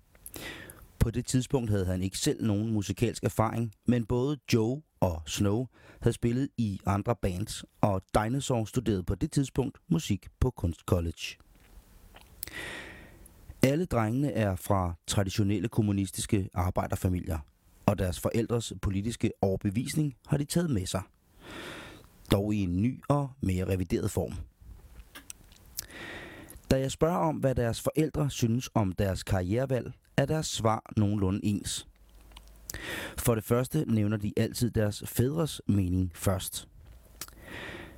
[0.98, 5.66] På det tidspunkt havde han ikke selv nogen musikalsk erfaring, men både Joe og Snow
[6.00, 11.36] havde spillet i andre bands, og Dinosaur studerede på det tidspunkt musik på Kunstcollege.
[13.62, 17.38] Alle drengene er fra traditionelle kommunistiske arbejderfamilier,
[17.86, 21.02] og deres forældres politiske overbevisning har de taget med sig.
[22.32, 24.32] Dog i en ny og mere revideret form.
[26.70, 31.40] Da jeg spørger om, hvad deres forældre synes om deres karrierevalg, er deres svar nogenlunde
[31.42, 31.88] ens.
[33.18, 36.68] For det første nævner de altid deres fædres mening først.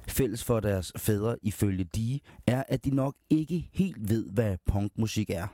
[0.09, 5.31] Fælles for deres fædre ifølge de er, at de nok ikke helt ved, hvad punkmusik
[5.31, 5.47] er.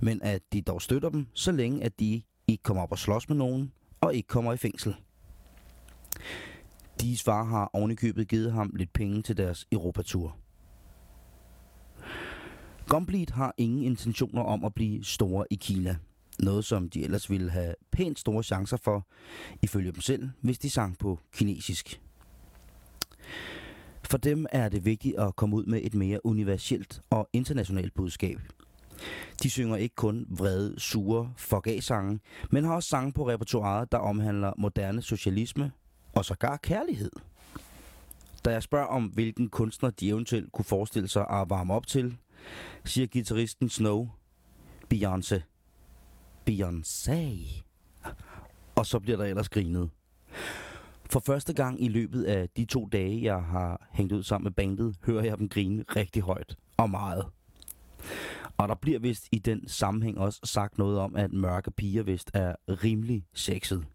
[0.00, 3.28] Men at de dog støtter dem, så længe at de ikke kommer op og slås
[3.28, 4.96] med nogen, og ikke kommer i fængsel.
[7.00, 10.36] Dis far har ovenikøbet givet ham lidt penge til deres Europatur.
[12.88, 15.96] Gombleed har ingen intentioner om at blive store i Kina.
[16.38, 19.06] Noget som de ellers ville have pænt store chancer for,
[19.62, 22.00] ifølge dem selv, hvis de sang på kinesisk.
[24.04, 28.40] For dem er det vigtigt at komme ud med et mere universelt og internationalt budskab.
[29.42, 32.20] De synger ikke kun vrede, sure, fuck sange
[32.50, 35.72] men har også sange på repertoiret, der omhandler moderne socialisme
[36.14, 37.10] og sågar kærlighed.
[38.44, 42.16] Da jeg spørger om, hvilken kunstner de eventuelt kunne forestille sig at varme op til,
[42.84, 44.08] siger gitarristen Snow,
[44.94, 45.55] Beyoncé.
[46.50, 47.62] Beyoncé.
[48.74, 49.90] Og så bliver der ellers grinet.
[51.10, 54.52] For første gang i løbet af de to dage, jeg har hængt ud sammen med
[54.52, 57.26] bandet, hører jeg dem grine rigtig højt og meget.
[58.56, 62.30] Og der bliver vist i den sammenhæng også sagt noget om, at mørke piger vist
[62.34, 63.86] er rimelig sexet.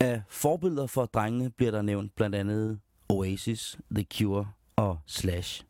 [0.00, 5.64] Af forbilleder for drengene bliver der nævnt blandt andet Oasis, The Cure og Slash.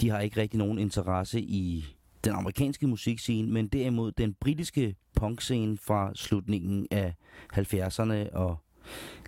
[0.00, 1.93] De har ikke rigtig nogen interesse i
[2.24, 7.14] den amerikanske musikscene, men derimod den britiske punkscene fra slutningen af
[7.54, 8.56] 70'erne og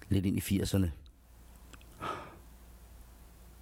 [0.08, 0.86] lidt ind i 80'erne.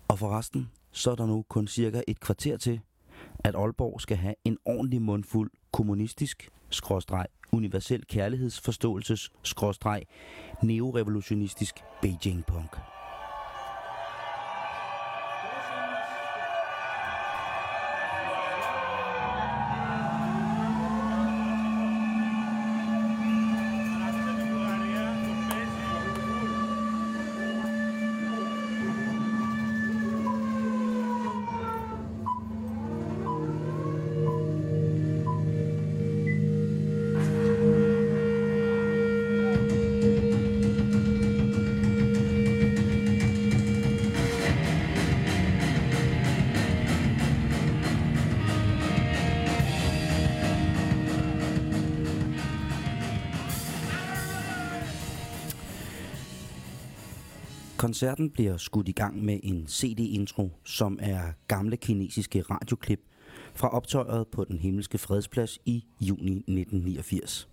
[0.09, 2.81] Og forresten, så er der nu kun cirka et kvarter til,
[3.39, 10.03] at Aalborg skal have en ordentlig mundfuld kommunistisk, skråstreg, universel kærlighedsforståelses, skråstreg,
[10.63, 12.94] neorevolutionistisk Beijing-punk.
[57.85, 63.01] Koncerten bliver skudt i gang med en CD-intro, som er gamle kinesiske radioklip
[63.55, 67.49] fra optøjet på den himmelske fredsplads i juni 1989.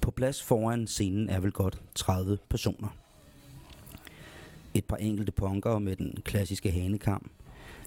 [0.00, 2.88] På plads foran scenen er vel godt 30 personer.
[4.74, 7.30] Et par enkelte punker med den klassiske hanekam,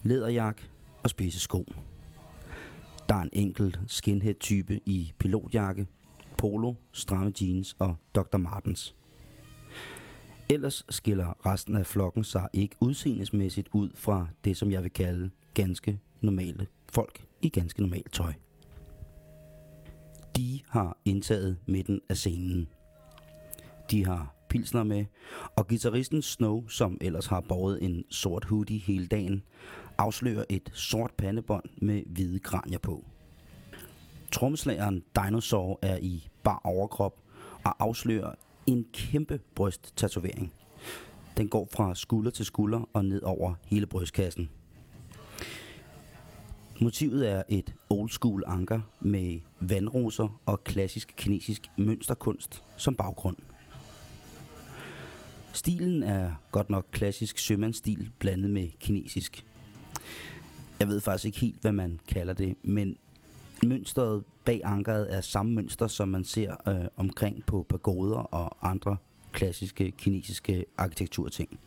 [0.04, 0.62] læderjak
[1.04, 1.66] og spidse sko.
[3.10, 5.88] Der er en enkelt skinhead-type i pilotjakke,
[6.38, 8.38] polo, stramme jeans og Dr.
[8.38, 8.96] Martens.
[10.50, 15.30] Ellers skiller resten af flokken sig ikke udseendesmæssigt ud fra det, som jeg vil kalde
[15.54, 18.34] ganske normale folk i ganske normalt tøj.
[20.38, 22.68] De har indtaget midten af scenen.
[23.92, 25.06] De har pilsner med,
[25.56, 29.44] og gitarristen Snow, som ellers har båret en sort hoodie hele dagen,
[29.98, 33.06] afslører et sort pandebånd med hvide kranier på.
[34.32, 37.20] Trommeslageren Dinosaur er i bar overkrop
[37.64, 38.34] og afslører
[38.68, 40.54] en kæmpe brysttatovering.
[41.38, 44.50] Den går fra skulder til skulder og ned over hele brystkassen.
[46.82, 53.38] Motivet er et old school anker med vandroser og klassisk kinesisk mønsterkunst som baggrund.
[55.54, 59.46] Stilen er godt nok klassisk sømandsstil blandet med kinesisk.
[60.80, 62.98] Jeg ved faktisk ikke helt, hvad man kalder det, men
[63.66, 68.98] Mønstret bag ankeret er samme mønster, som man ser øh, omkring på pagoder og andre
[69.32, 71.60] klassiske kinesiske arkitekturting.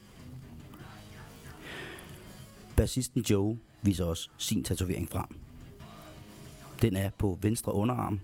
[2.76, 5.26] Bassisten Joe viser også sin tatovering frem.
[6.82, 8.20] Den er på venstre underarm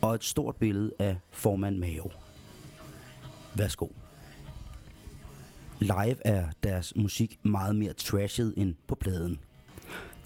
[0.00, 2.10] og et stort billede af formand Mao.
[3.54, 3.88] Værsgo.
[5.80, 9.38] Live er deres musik meget mere trashet end på pladen.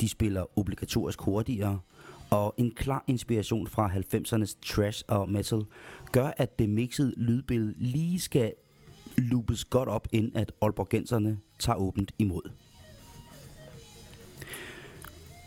[0.00, 1.80] De spiller obligatorisk hurtigere,
[2.30, 5.64] og en klar inspiration fra 90'ernes trash og metal
[6.12, 8.52] gør, at det mixede lydbillede lige skal
[9.18, 12.50] loopes godt op, ind at Aalborgenserne tager åbent imod.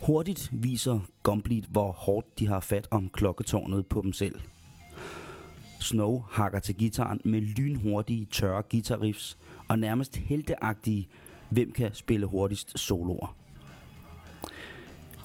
[0.02, 4.40] Hurtigt viser Gumbleed, hvor hårdt de har fat om klokketårnet på dem selv.
[5.80, 11.08] Snow hakker til gitaren med lynhurtige, tørre guitarriffs og nærmest helteagtige,
[11.50, 13.39] hvem kan spille hurtigst soloer.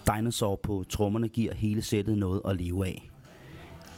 [0.08, 3.10] Dinosaur på trommerne giver hele sættet noget at leve af.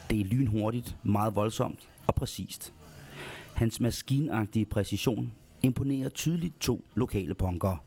[0.10, 2.74] Det er lynhurtigt, meget voldsomt og præcist.
[3.54, 5.34] Hans maskinagtige præcision
[5.64, 7.78] imponerer tydeligt to lokale punkere.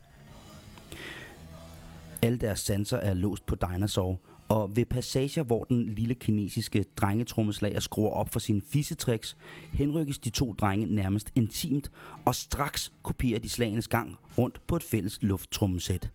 [2.21, 4.19] Alle deres sanser er låst på Dinosaur,
[4.49, 9.37] og ved passager, hvor den lille kinesiske drengetrommeslager skruer op for sine fissetricks,
[9.73, 11.91] henrykkes de to drenge nærmest intimt,
[12.25, 16.11] og straks kopierer de slagenes gang rundt på et fælles lufttrommesæt.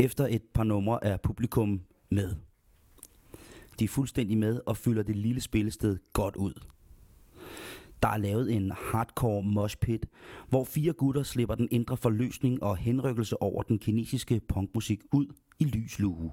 [0.00, 1.80] Efter et par numre er publikum
[2.10, 2.34] med.
[3.78, 6.52] De er fuldstændig med og fylder det lille spillested godt ud.
[8.02, 10.06] Der er lavet en hardcore moshpit,
[10.48, 15.26] hvor fire gutter slipper den indre forløsning og henrykkelse over den kinesiske punkmusik ud
[15.58, 16.30] i lysluge.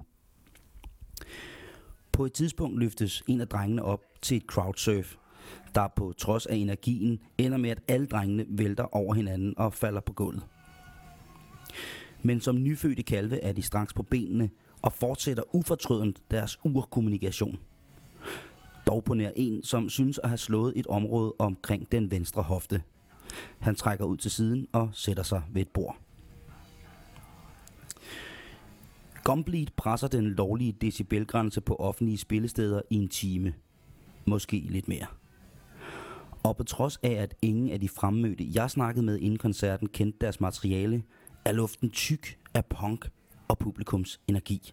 [2.12, 5.16] På et tidspunkt løftes en af drengene op til et crowdsurf,
[5.74, 10.00] der på trods af energien ender med, at alle drengene vælter over hinanden og falder
[10.00, 10.42] på gulvet.
[12.26, 14.50] Men som nyfødte kalve er de straks på benene
[14.82, 17.58] og fortsætter ufortrødent deres urkommunikation.
[18.86, 22.82] Dog på nær en, som synes at have slået et område omkring den venstre hofte.
[23.58, 25.96] Han trækker ud til siden og sætter sig ved et bord.
[29.24, 33.54] Gumbleed presser den lovlige decibelgrænse på offentlige spillesteder i en time.
[34.24, 35.06] Måske lidt mere.
[36.42, 40.18] Og på trods af, at ingen af de fremmødte, jeg snakkede med inden koncerten, kendte
[40.20, 41.02] deres materiale,
[41.46, 43.10] er luften tyk af punk
[43.48, 44.72] og publikums energi.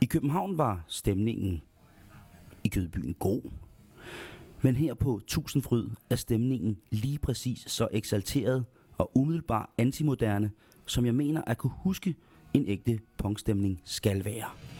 [0.00, 1.62] I København var stemningen
[2.64, 3.42] i Kødbyen god,
[4.62, 8.64] men her på Tusindfryd er stemningen lige præcis så eksalteret
[8.98, 10.50] og umiddelbart antimoderne,
[10.86, 12.14] som jeg mener at kunne huske
[12.54, 14.77] en ægte punkstemning skal være.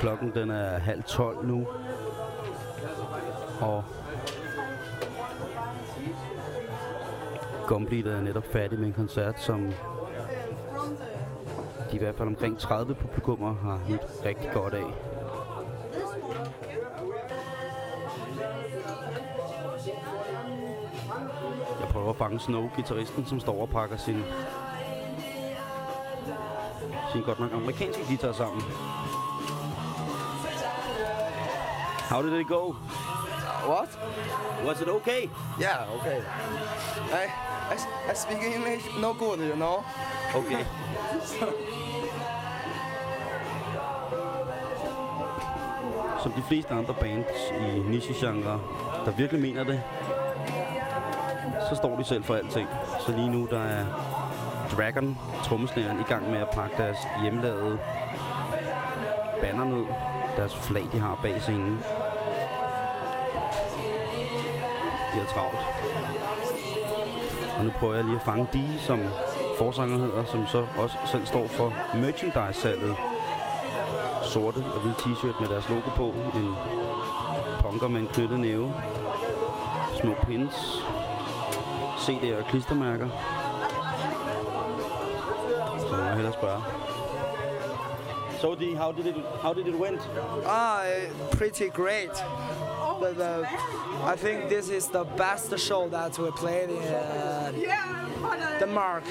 [0.00, 1.66] Klokken den er halv tolv nu.
[3.60, 3.84] Og
[7.66, 9.72] Gumbleed er netop færdig med en koncert, som
[11.92, 14.84] i hvert fald omkring 30 publikummer har nyt rigtig godt af.
[21.80, 24.22] Jeg prøver at fange Snow, gitarristen, som står og pakker sin,
[27.12, 28.62] sin godt nok amerikanske guitar sammen.
[32.10, 32.72] How did it go?
[33.70, 33.88] What?
[34.64, 35.30] Was it okay?
[35.60, 36.20] Yeah, okay.
[37.12, 37.30] I,
[37.70, 37.76] I,
[38.10, 39.84] I speak English no good, you know.
[40.34, 40.60] Okay.
[46.22, 48.60] Som de fleste andre bands i niche-genre,
[49.04, 49.82] der virkelig mener det,
[51.68, 52.68] så står de selv for alting.
[53.06, 53.86] Så lige nu, der er
[54.76, 57.78] Dragon, trommeslægeren, i gang med at pakke deres hjemmelavede
[59.40, 59.84] banner ned.
[60.36, 61.82] Deres flag, de har bag scenen.
[65.32, 65.58] Travlt.
[67.58, 69.00] Og nu prøver jeg lige at fange de, som
[69.58, 72.96] forsanger hedder, som så også selv står for merchandise-salget.
[74.22, 76.14] Sorte og hvide t-shirt med deres logo på.
[76.34, 76.54] En
[77.62, 78.74] punker med en knyttet næve.
[80.00, 80.54] Små pins.
[81.98, 83.08] CD'er og klistermærker.
[85.78, 86.62] Så må jeg hellere spørge.
[88.40, 90.00] So, D, how did it, how did it went?
[90.46, 92.24] Ah, uh, pretty great.
[93.00, 93.44] But, uh,
[94.04, 97.52] I think this is the best show that we played in uh,
[98.58, 99.04] Denmark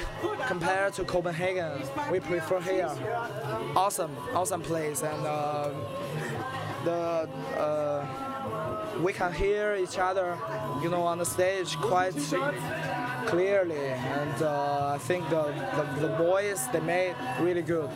[0.48, 1.82] compared to Copenhagen.
[2.12, 2.92] We prefer here.
[3.76, 5.72] Awesome, awesome place, and uh,
[6.86, 8.06] the uh,
[9.02, 10.38] we can hear each other,
[10.84, 12.16] you know, on the stage quite
[13.26, 13.88] clearly,
[14.22, 15.44] and uh, I think the,
[15.78, 17.90] the the boys they made really good.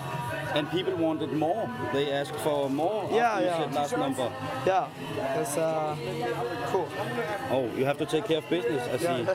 [0.55, 1.69] And people wanted more.
[1.93, 3.57] They asked for more Yeah, yeah.
[3.57, 4.31] said last number.
[4.67, 4.87] Yeah,
[5.41, 5.95] it's uh,
[6.71, 6.87] cool.
[7.51, 9.25] Oh, you have to take care of business, I see.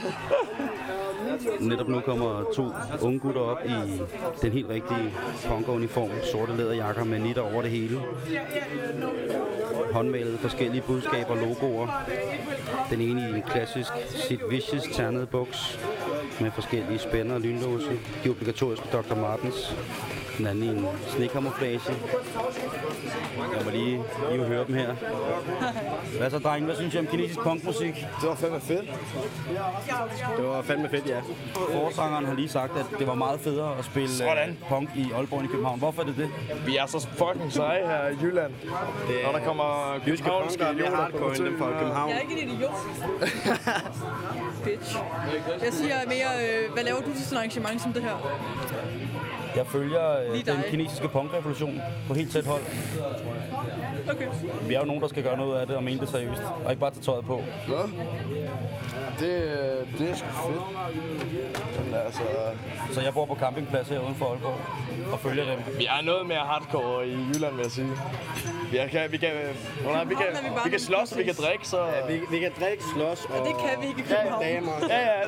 [1.61, 2.73] Netop nu kommer to
[3.07, 4.01] unge gutter op i
[4.43, 5.13] den helt rigtige
[5.49, 6.11] punkeruniform.
[6.33, 8.01] Sorte læderjakker med nitter over det hele.
[9.93, 12.05] Håndmalede forskellige budskaber og logoer.
[12.91, 15.79] Den ene i en klassisk Sid Vicious ternede buks
[16.41, 17.91] med forskellige spænder og lynlåse.
[18.25, 19.15] De obligatoriske Dr.
[19.15, 19.75] Martens.
[20.39, 21.81] Den anden i en snekamuflage.
[23.57, 24.95] Jeg må lige, lige høre dem her.
[26.19, 26.67] Hvad så, drenge?
[26.67, 27.95] Hvad synes I om kinesisk punkmusik?
[27.95, 28.91] Det var fandme fedt.
[30.37, 31.21] Det var fandme fedt, ja.
[31.55, 34.49] Forsangeren har lige sagt, at det var meget federe at spille Sådan.
[34.51, 35.79] øh, punk i Aalborg end i København.
[35.79, 36.31] Hvorfor er det det?
[36.67, 38.53] Vi er så fucking seje her i Jylland.
[39.25, 41.47] Når der kommer københavnske idioter på besøg.
[41.59, 42.11] København.
[42.11, 42.75] Jeg er ikke en idiot.
[44.65, 44.97] Bitch.
[45.65, 48.17] Jeg siger mere, øh, hvad laver du til sådan et arrangement som det her?
[49.57, 52.63] Jeg følger øh, den kinesiske punkrevolution på helt tæt hold.
[54.11, 54.27] Okay.
[54.69, 56.43] Vi er jo nogen, der skal gøre noget af det og mene det seriøst.
[56.65, 57.43] Og ikke bare tage tøjet på.
[57.69, 57.77] Nå.
[59.21, 59.33] Det,
[59.99, 61.85] det er sgu fedt.
[61.85, 62.21] Men altså,
[62.93, 64.61] Så jeg bor på campingplads her uden for Aalborg
[65.13, 65.59] og følger dem.
[65.79, 67.89] vi er noget mere hardcore i Jylland, vil jeg sige.
[68.71, 69.31] Vi kan, vi kan,
[69.85, 71.87] nej, vi kan, vi vi kan slås, og vi kan drikke, så...
[72.09, 73.41] Vi, vi kan drikke, slås og...
[73.41, 74.43] Og det kan vi ikke i København.
[74.89, 75.23] Ja, ja.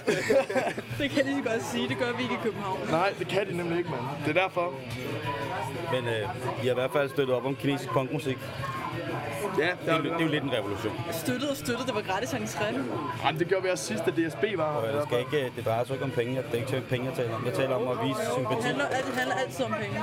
[0.98, 1.88] Det kan jeg lige så godt sige.
[1.88, 2.78] Det gør vi ikke i København.
[2.90, 4.02] Nej, det kan de nemlig ikke, mand.
[4.26, 4.72] Det er derfor.
[5.92, 6.28] Men øh,
[6.62, 8.38] I har i hvert fald støttet op om kinesisk punkmusik.
[9.58, 10.92] Ja, Det er, jo- det er jo lidt en revolution.
[11.12, 11.86] Støttet og støttet.
[11.86, 12.64] Det var gratis entré.
[13.24, 15.84] Jamen, det gjorde vi også sidst, da DSB var Og det, skal ikke, det drejer
[15.84, 16.36] sig ikke om penge.
[16.36, 17.42] Det er ikke penge, jeg taler om.
[17.46, 18.62] Jeg taler om at vise Det sympati.
[18.66, 19.98] handler, det handler altid om penge.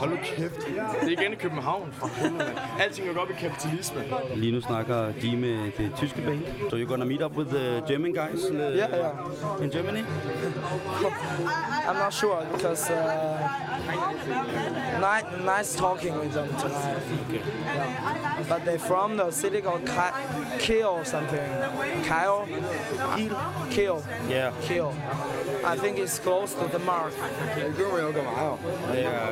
[0.00, 0.54] Hold nu kæft.
[1.00, 2.52] Det er igen i København, for helvede.
[2.80, 4.00] Alting er godt i kapitalisme.
[4.34, 6.40] Lige nu snakker de med det tyske band.
[6.70, 9.64] So you're gonna meet up with the German guys uh, Yeah, yeah.
[9.64, 10.02] in Germany?
[11.88, 12.96] I'm not sure because uh,
[15.00, 15.26] nice,
[15.58, 16.98] nice talking with them tonight.
[17.28, 17.42] Okay.
[17.76, 18.48] Yeah.
[18.48, 21.48] But they're from the city called Ki- Kiel or something.
[22.02, 22.44] Kyle?
[23.14, 23.36] Kiel?
[23.70, 24.02] Kiel.
[24.28, 24.50] Yeah.
[24.62, 24.92] Kiel.
[25.64, 27.12] I think it's close to Denmark.
[28.92, 29.30] Det er,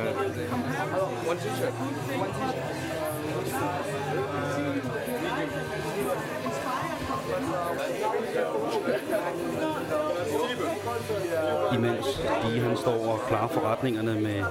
[11.73, 12.05] Imens
[12.43, 14.43] de han står og klarer forretningerne med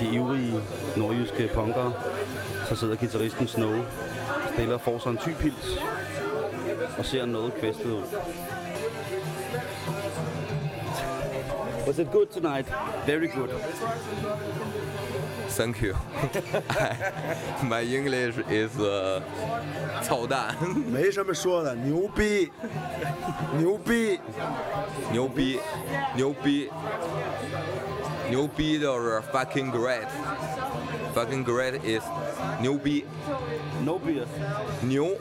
[0.00, 0.60] de ivrige
[0.96, 1.92] nordjyske punkere,
[2.68, 3.74] så sidder gitarristen Snow
[4.54, 5.78] stiller for sig en typils
[6.98, 8.02] og ser noget kvæstet ud.
[11.86, 12.68] Was it good tonight?
[13.06, 13.48] Very good.
[15.56, 15.94] Thank you.
[17.62, 19.22] My English is uh,
[20.02, 20.54] 操蛋，
[20.92, 22.52] 没什么说的，牛逼，
[23.56, 24.20] 牛逼，
[25.10, 25.58] 牛逼，
[26.14, 26.70] 牛逼，
[28.28, 30.06] 牛逼就是 fucking great。
[31.15, 32.03] fucking great is
[32.61, 33.05] 牛逼
[33.83, 34.25] No beer.
[34.81, 35.15] 牛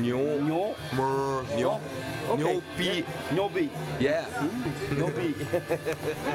[0.00, 1.80] 牛牛么牛
[2.26, 2.36] Okay.
[2.38, 3.04] 牛逼
[3.36, 3.68] No beer.
[4.00, 4.24] yeah，
[4.98, 5.34] No beer.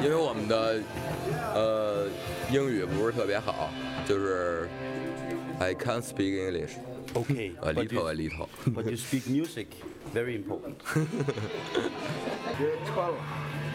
[0.02, 0.80] 因为我们的
[1.54, 2.06] 呃
[2.52, 3.70] 英语不是特别好，
[4.06, 4.68] 就是
[5.58, 6.74] I can't speak English
[7.14, 7.52] Okay.
[7.60, 8.48] a but you- little a little。
[8.72, 9.66] But you speak music.
[10.14, 10.76] Very important.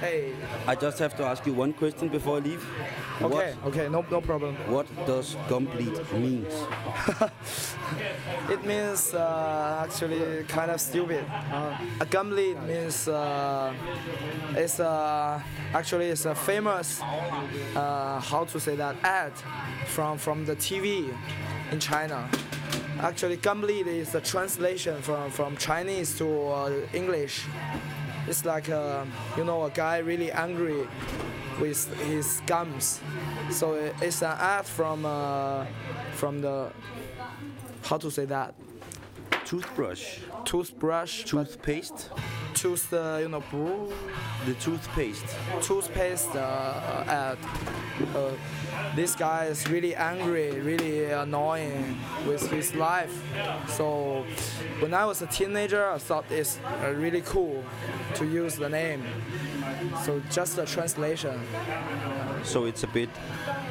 [0.00, 0.32] Hey.
[0.66, 2.66] I just have to ask you one question before I leave.
[3.20, 3.54] Okay.
[3.66, 3.88] Okay.
[3.88, 4.04] No.
[4.10, 4.56] No problem.
[4.66, 6.54] What, what does complete means?
[8.50, 11.24] It means uh, actually kind of stupid.
[11.52, 13.72] Uh, a lead means uh,
[14.56, 15.40] it's uh,
[15.74, 19.32] actually it's a famous uh, how to say that ad
[19.86, 21.14] from from the TV
[21.70, 22.28] in China.
[23.00, 27.46] Actually, lead is a translation from from Chinese to uh, English.
[28.30, 29.04] It's like uh,
[29.36, 30.86] you know a guy really angry
[31.60, 33.00] with his gums.
[33.50, 35.66] So it's an ad from uh,
[36.12, 36.70] from the
[37.82, 38.54] how to say that
[39.44, 40.20] Toothbrush.
[40.44, 42.08] toothbrush, Toothpaste.
[42.54, 43.88] Tooth uh, you know bro-
[44.46, 45.26] The toothpaste.
[45.62, 47.38] toothpaste uh, ad.
[48.14, 48.30] Uh,
[48.96, 53.12] this guy is really angry, really annoying with his life.
[53.68, 54.24] So
[54.80, 57.62] when I was a teenager, I thought it's uh, really cool
[58.14, 59.02] to use the name.
[60.04, 61.38] So just a translation.
[62.42, 63.10] So it's a bit,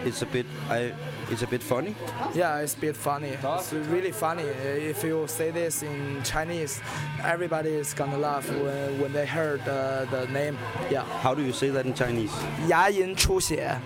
[0.04, 0.92] it's a bit, I,
[1.30, 1.94] it's a bit funny.
[2.34, 3.28] Yeah, it's a bit funny.
[3.42, 4.42] It's really funny.
[4.42, 6.80] If you say this in Chinese,
[7.22, 10.56] everybody is gonna laugh when, when they heard uh, the name.
[10.90, 11.04] Yeah.
[11.22, 12.32] How do you say that in Chinese?
[12.68, 13.78] 牙龈出血.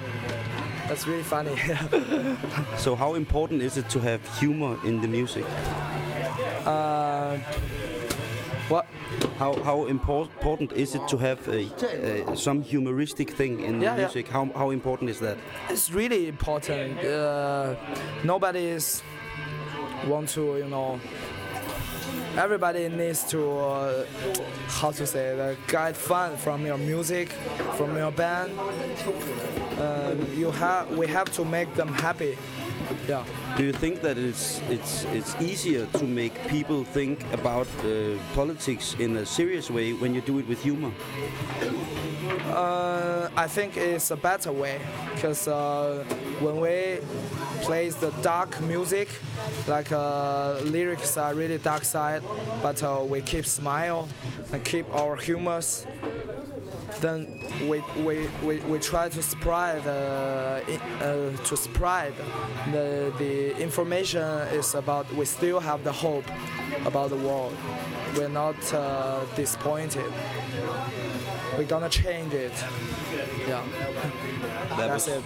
[0.88, 1.54] That's really funny.
[2.78, 5.44] So how important is it to have humor in the music?
[6.64, 7.36] uh,
[8.69, 8.85] what?
[9.39, 13.95] How how important is it to have a, uh, some humoristic thing in the Yeah,
[13.95, 14.01] yeah.
[14.05, 14.27] music?
[14.27, 15.37] How how important is that?
[15.69, 16.99] It's really important.
[16.99, 17.75] Uh,
[18.23, 19.03] nobody is
[20.07, 20.99] want to, you know.
[22.35, 24.05] Everybody needs to, uh,
[24.67, 27.29] how to say, uh, get fun from your music,
[27.77, 28.51] from your band.
[29.77, 32.35] Uh, you have, we have to make them happy.
[33.07, 33.23] Yeah.
[33.55, 38.95] Do you think that it's it's it's easier to make people think about uh, politics
[38.99, 40.91] in a serious way when you do it with humor?
[42.47, 44.79] Uh, I think it's a better way
[45.13, 46.03] because uh,
[46.39, 46.97] when we
[47.61, 49.07] play the dark music,
[49.67, 52.23] like uh, lyrics are really dark side,
[52.63, 54.07] but uh, we keep smile
[54.51, 55.85] and keep our humors.
[57.03, 57.27] Then
[57.67, 62.13] we, we, we, we try to spread uh, i- uh, to spread
[62.71, 64.23] the, the information
[64.59, 66.23] is about we still have the hope
[66.85, 67.53] about the world.
[68.15, 70.09] We're not uh, disappointed.
[71.57, 72.53] We're gonna change it.
[73.49, 73.61] Yeah.
[74.77, 75.23] That That's was- it.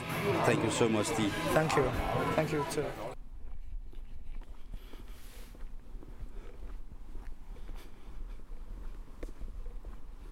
[0.48, 1.32] Thank you so much, Steve.
[1.54, 1.84] Thank you.
[2.36, 2.86] Thank you too.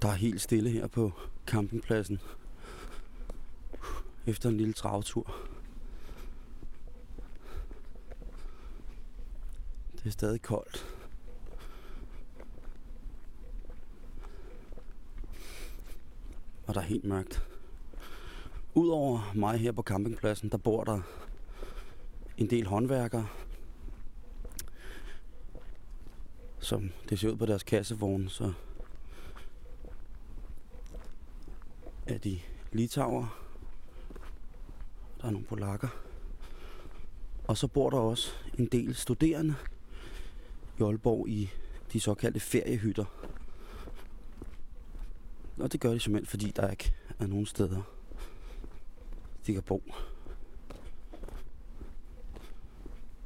[0.02, 1.12] Der er helt stille her på
[1.46, 2.20] campingpladsen.
[4.26, 5.36] Efter en lille travtur.
[9.94, 10.86] Det er stadig koldt.
[16.68, 17.48] Og der er helt mørkt.
[18.74, 21.02] Udover mig her på campingpladsen, der bor der
[22.38, 23.28] en del håndværkere,
[26.60, 28.54] som det ser ud på deres kassevogne, så
[32.06, 32.40] er de
[32.72, 33.42] litauer.
[35.22, 35.88] Der er nogle polakker.
[37.48, 39.56] Og så bor der også en del studerende
[40.80, 41.50] i Aalborg i
[41.94, 43.06] de såkaldte feriehytter.
[45.58, 47.82] Og det gør de simpelthen, fordi der ikke er nogen steder,
[49.48, 49.84] de kan bo.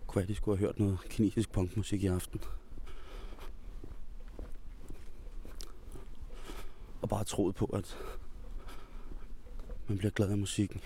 [0.07, 2.41] Kunne være, de skulle have hørt noget kinesisk punkmusik i aften.
[7.01, 7.97] Og bare troet på, at
[9.89, 10.81] man bliver glad af musikken.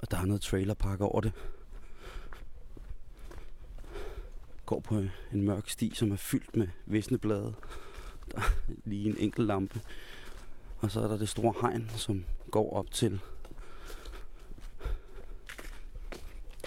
[0.00, 1.32] Og der er noget trailerpark over det.
[4.66, 4.98] Går på
[5.32, 7.54] en mørk sti, som er fyldt med visneblade.
[8.30, 8.50] Der er
[8.84, 9.80] lige en enkelt lampe.
[10.78, 13.20] Og så er der det store hegn, som går op til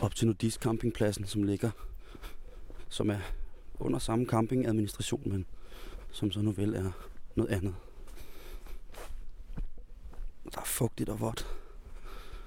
[0.02, 1.72] op til Nudist campingpladsen, som ligger,
[2.90, 3.20] som er
[3.80, 5.46] under samme campingadministration, men
[6.12, 6.92] som så nu vel er
[7.36, 7.76] noget andet.
[10.54, 11.48] Der er fugtigt og vådt.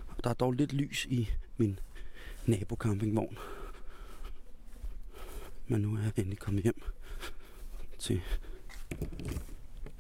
[0.09, 1.79] Og der er dog lidt lys i min
[2.47, 3.39] nabocampingvogn.
[5.67, 6.83] Men nu er jeg endelig kommet hjem
[7.99, 8.23] til,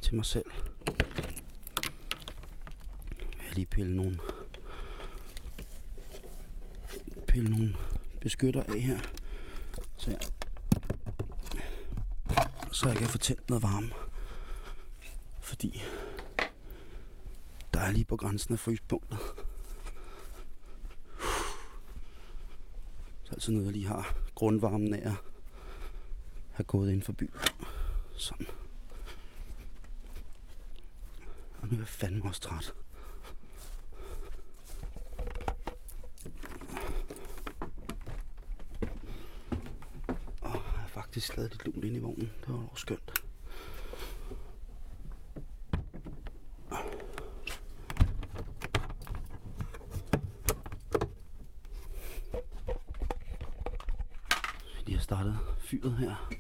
[0.01, 0.51] til mig selv.
[3.46, 4.18] Jeg lige pille nogle,
[7.31, 7.76] pille nogle
[8.20, 8.99] beskytter af her,
[9.97, 10.20] så jeg,
[12.72, 13.91] så jeg kan få tændt noget varme.
[15.41, 15.83] Fordi
[17.74, 19.18] der er lige på grænsen af fryspunktet.
[23.24, 25.14] Så er altid noget, jeg lige har grundvarmen af at
[26.53, 27.35] have gået ind for byen.
[28.16, 28.47] Sådan.
[31.62, 32.74] Og nu er jeg fandme også træt.
[40.43, 42.31] Og jeg har faktisk lavet lidt lunt ind i vognen.
[42.41, 43.23] Det var også skønt.
[54.87, 56.31] Vi har startet fyret her.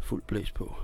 [0.00, 0.76] Fuld blæs på.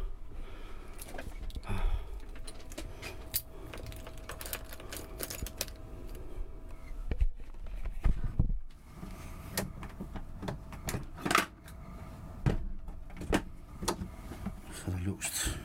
[14.73, 15.61] Så er der låst.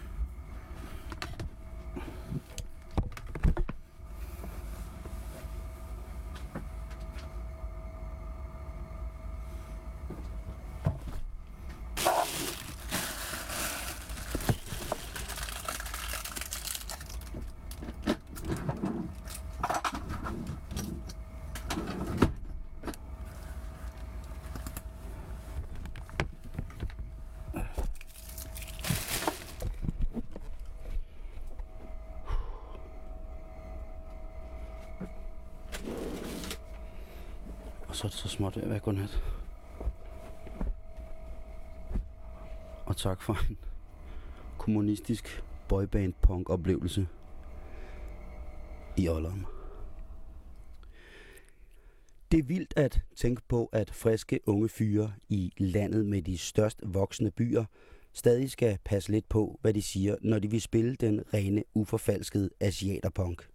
[37.87, 39.23] Og så er det så småt ved at være godnat.
[42.85, 43.57] Og tak for en
[44.57, 47.07] kommunistisk boyband punk oplevelse
[48.97, 49.45] i Olderen.
[52.31, 56.79] Det er vildt at tænke på, at friske unge fyre i landet med de størst
[56.83, 57.65] voksne byer
[58.13, 62.49] stadig skal passe lidt på, hvad de siger, når de vil spille den rene, uforfalskede
[62.59, 63.54] asiaterpunk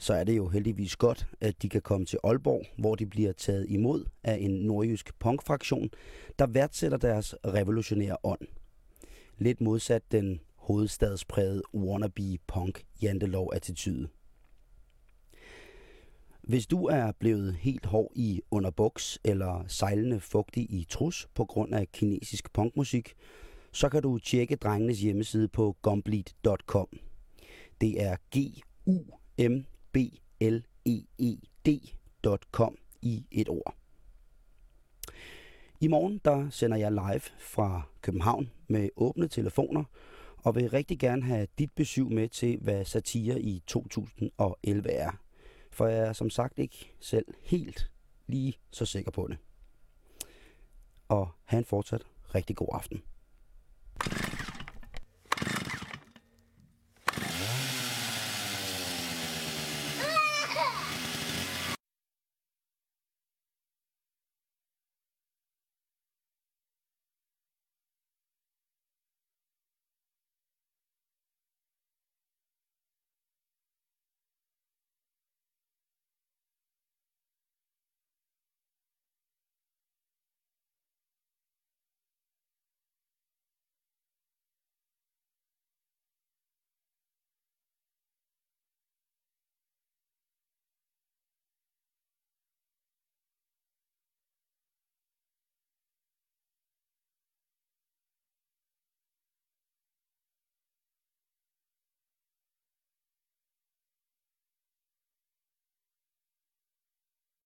[0.00, 3.32] så er det jo heldigvis godt, at de kan komme til Aalborg, hvor de bliver
[3.32, 5.90] taget imod af en nordjysk punkfraktion,
[6.38, 8.40] der værdsætter deres revolutionære ånd.
[9.38, 14.08] Lidt modsat den hovedstadsprægede wannabe punk jantelov attitude.
[16.42, 21.74] Hvis du er blevet helt hård i underbuks eller sejlende fugtig i trus på grund
[21.74, 23.14] af kinesisk punkmusik,
[23.72, 26.88] så kan du tjekke drengenes hjemmeside på gumbleed.com.
[27.80, 28.98] Det er g u
[29.38, 29.96] m B
[30.40, 31.36] L E E
[31.66, 33.74] D.com i et ord.
[35.80, 39.84] I morgen der sender jeg live fra København med åbne telefoner,
[40.36, 45.10] og vil rigtig gerne have dit besøg med til, hvad satire i 2011 er.
[45.70, 47.90] For jeg er som sagt ikke selv helt
[48.26, 49.38] lige så sikker på det.
[51.08, 53.02] Og have en fortsat rigtig god aften.